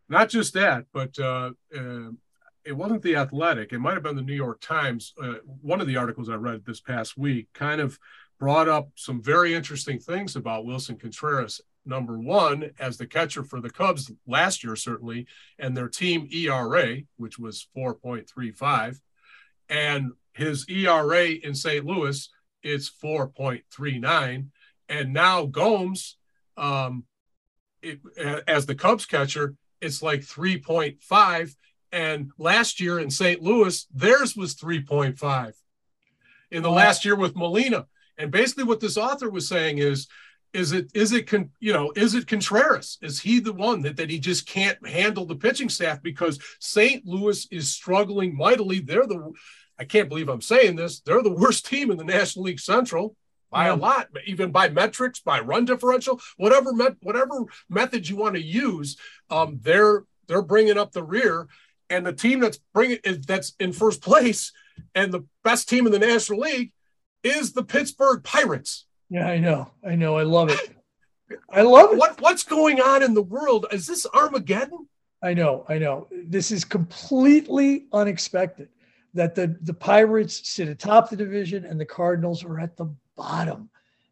[0.09, 2.11] not just that, but uh, uh,
[2.65, 3.73] it wasn't the Athletic.
[3.73, 5.15] It might have been the New York Times.
[5.21, 7.99] Uh, one of the articles I read this past week kind of
[8.39, 11.61] brought up some very interesting things about Willson Contreras.
[11.85, 15.27] Number one, as the catcher for the Cubs last year, certainly,
[15.59, 19.01] and their team ERA, which was 4.35,
[19.69, 21.85] and his ERA in St.
[21.85, 22.29] Louis
[22.63, 24.47] is 4.39.
[24.89, 26.17] And now Gomes,
[26.57, 27.05] um,
[27.83, 28.01] it,
[28.47, 31.55] as the Cubs catcher, it's like 3.5.
[31.91, 33.43] And last year in St.
[33.43, 35.53] Louis, theirs was 3.5
[36.51, 37.87] in the last year with Molina.
[38.17, 40.07] And basically, what this author was saying is,
[40.53, 42.99] is it is it con, you know is it Contreras?
[43.01, 47.07] Is he the one that that he just can't handle the pitching staff because St.
[47.07, 48.81] Louis is struggling mightily?
[48.81, 49.33] They're the
[49.79, 51.01] I can't believe I'm saying this.
[51.01, 53.17] They're the worst team in the National League Central
[53.51, 58.35] by a lot, even by metrics, by run differential, whatever met, whatever method you want
[58.35, 58.97] to use.
[59.31, 61.49] Um, they're they're bringing up the rear,
[61.91, 64.53] and the team that's bringing that's in first place
[64.95, 66.73] and the best team in the National League
[67.23, 68.87] is the Pittsburgh Pirates.
[69.11, 69.71] Yeah, I know.
[69.87, 70.17] I know.
[70.17, 70.61] I love it.
[71.51, 71.99] I love it.
[71.99, 73.67] What what's going on in the world?
[73.71, 74.89] Is this Armageddon?
[75.23, 76.09] I know, I know.
[76.11, 78.69] This is completely unexpected
[79.15, 82.87] that the the Pirates sit atop the division and the Cardinals are at the
[83.17, 83.69] bottom.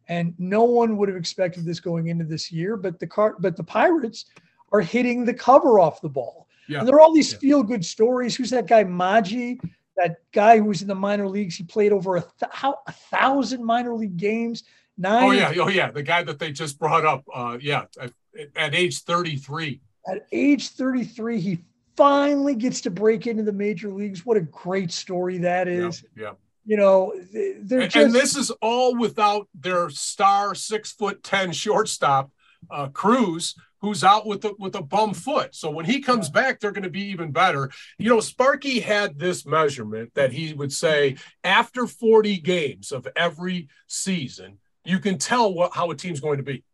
[0.09, 3.57] And no one would have expected this going into this year, but the car but
[3.57, 4.27] the Pirates
[4.73, 6.49] are hitting the cover off the ball.
[6.69, 6.81] Yeah.
[6.81, 7.39] And there are all these Yeah.
[7.39, 8.37] feel good stories.
[8.37, 9.61] Who's that guy Maggi?
[9.97, 11.57] That guy who was in the minor leagues.
[11.57, 14.65] He played over a, th- how, a thousand minor league games.
[14.97, 15.25] Nine.
[15.25, 17.25] Oh yeah, oh yeah, the guy that they just brought up.
[17.33, 18.13] Uh, yeah, at,
[18.57, 19.81] at age 33.
[20.07, 21.59] at age 33, he
[22.01, 24.25] finally gets to break into the major leagues.
[24.25, 26.03] What a great story that is.
[26.17, 26.33] Yeah, yeah.
[26.65, 31.23] You know, they- they're And, just and this is all without their star six foot
[31.23, 32.31] ten shortstop,
[32.71, 35.55] uh, Cruz, who's out with the with a bum foot.
[35.55, 37.71] So when he comes back, they're going to be even better.
[37.99, 43.69] You know, Sparky had this measurement that he would say after 40 games of every
[43.89, 46.65] season, you can tell what how a team's going to be.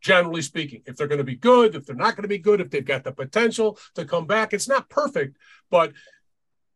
[0.00, 2.60] Generally speaking, if they're going to be good, if they're not going to be good,
[2.60, 5.36] if they've got the potential to come back, it's not perfect,
[5.70, 5.92] but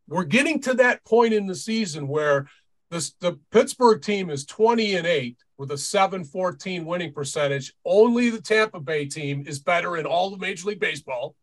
[0.08, 2.46] we're getting to that point in the season where
[2.90, 7.72] this the Pittsburgh team is 20 and 8 with a 714 winning percentage.
[7.84, 11.34] Only the Tampa Bay team is better in all of Major League Baseball.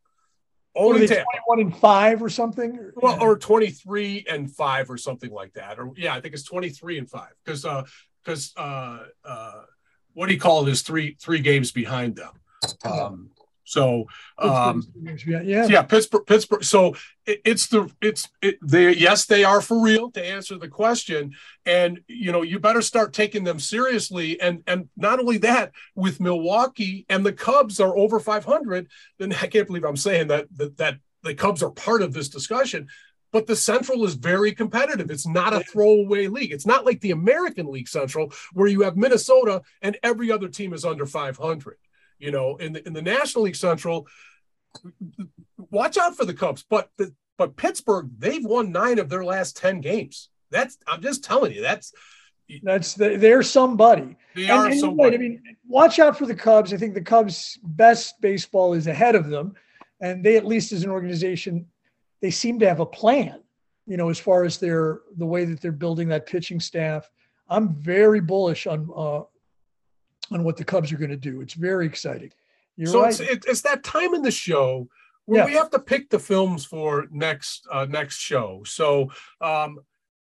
[0.76, 2.92] Only they, 21 and 5 or something.
[2.96, 3.24] Well, yeah.
[3.24, 5.80] or 23 and 5 or something like that.
[5.80, 7.84] Or yeah, I think it's 23 and 5 because uh
[8.24, 9.62] because uh uh
[10.20, 12.34] what do you call it is three three games behind them.
[12.84, 13.30] Um
[13.64, 14.06] so
[14.38, 14.86] um
[15.26, 15.68] yeah, yeah.
[15.68, 16.66] yeah, Pittsburgh, Pittsburgh.
[16.66, 16.96] So
[17.26, 21.36] it, it's the it's it, they yes they are for real to answer the question,
[21.66, 24.42] and you know you better start taking them seriously.
[24.42, 28.90] And and not only that, with Milwaukee and the Cubs are over 500,
[29.20, 32.28] then I can't believe I'm saying that that that the Cubs are part of this
[32.28, 32.90] discussion.
[33.32, 35.12] But the Central is very competitive.
[35.12, 36.52] It's not a throwaway league.
[36.52, 40.74] It's not like the American League Central where you have Minnesota and every other team
[40.74, 41.78] is under 500.
[42.18, 44.08] You know, in the in the National League Central,
[45.72, 46.66] watch out for the Cubs.
[46.70, 50.30] But the, but Pittsburgh, they've won nine of their last ten games.
[50.52, 51.94] That's I'm just telling you, that's
[52.64, 54.18] That's the, they're somebody.
[54.36, 55.14] they And- are and you're right.
[55.14, 56.74] I mean, watch out for the Cubs.
[56.74, 59.54] I think the Cubs' best baseball is ahead of them,
[60.02, 61.68] and they, at least as an organization,
[62.22, 63.42] they seem to have a plan.
[63.86, 67.10] You know, as far as their the way that they're building that pitching staff,
[67.48, 69.22] I'm very bullish on uh,
[70.32, 71.42] on what the Cubs are going to do.
[71.42, 72.32] It's very exciting.
[72.76, 73.20] You're so right.
[73.20, 74.88] it's, it's that time in the show
[75.26, 75.46] where Yeah.
[75.46, 78.62] we have to pick the films for next uh, next show.
[78.66, 79.12] So
[79.42, 79.80] um,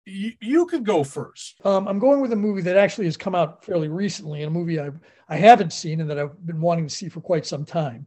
[0.06, 1.60] you, you could go first.
[1.64, 4.58] Um, I'm going with a movie that actually has come out fairly recently, and a
[4.58, 4.90] movie I
[5.28, 8.06] I haven't seen and that I've been wanting to see for quite some time,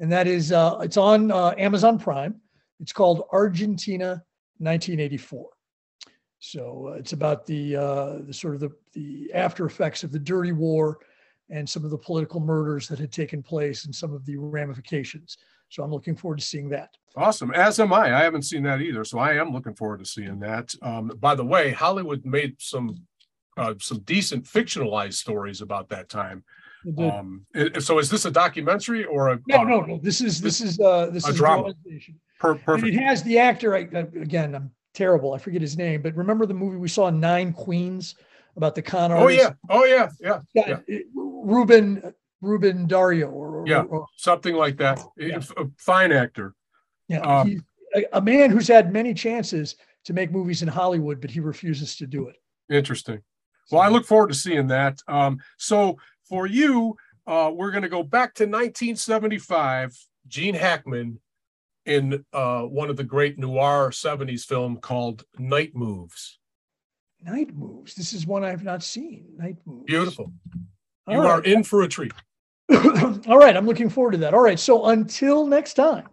[0.00, 2.40] and that is uh, it's on uh, Amazon Prime.
[2.80, 4.22] It's called Argentina
[4.58, 5.48] 1984.
[6.38, 10.18] So uh, it's about the uh, the sort of the the after effects of the
[10.18, 10.98] Dirty War
[11.50, 15.38] and some of the political murders that had taken place and some of the ramifications.
[15.68, 16.90] So I'm looking forward to seeing that.
[17.16, 17.52] Awesome.
[17.52, 18.14] As am I.
[18.14, 20.74] I haven't seen that either, so I am looking forward to seeing that.
[20.82, 23.00] Um, by the way, Hollywood made some
[23.56, 26.44] uh, some decent fictionalized stories about that time.
[26.98, 27.46] Um,
[27.80, 29.98] so is this a documentary or a no, uh, no, no.
[30.00, 31.74] This is this is uh, this is a is drama.
[32.40, 32.64] Dramatization.
[32.64, 33.74] per- And it has the actor.
[33.74, 35.32] I, again, I'm terrible.
[35.34, 38.14] I forget his name, but remember the movie we saw, Nine Queens,
[38.56, 39.40] about the con Oh artist?
[39.42, 40.98] yeah, oh yeah, yeah, Yeah, yeah.
[41.14, 43.82] Ruben Ruben Dario, or, or- Yeah.
[43.82, 45.00] or- something like that.
[45.16, 45.40] Yeah.
[45.56, 46.54] A fine actor.
[47.08, 47.64] yeah, Um,
[47.94, 51.96] a, a man who's had many chances to make movies in Hollywood, but he refuses
[51.96, 52.36] to do it.
[52.70, 53.20] Interesting.
[53.70, 55.00] Well, I look forward to seeing that.
[55.08, 59.96] Um, so for you, uh, we're going to go back to 1975.
[60.28, 61.18] Gene Hackman
[61.86, 66.38] in uh, one of the great noir 70s film called Night Moves.
[67.22, 67.94] Night Moves.
[67.94, 69.26] This is one I have not seen.
[69.36, 69.84] Night Moves.
[69.86, 70.32] Beautiful.
[71.06, 71.30] All You right.
[71.30, 72.12] are in for a treat.
[72.72, 74.34] All right, I'm looking forward to that.
[74.34, 76.08] All right, so until next time,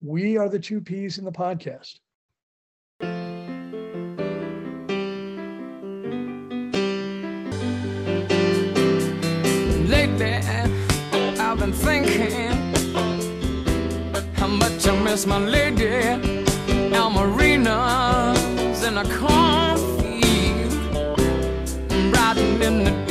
[0.00, 1.98] we are the two P's in the podcast.
[9.88, 10.32] Lately,
[11.38, 12.65] I've been thinking
[14.46, 15.90] how much I miss my lady.
[16.94, 20.72] Our marinas in a cornfield,
[22.14, 23.05] riding in the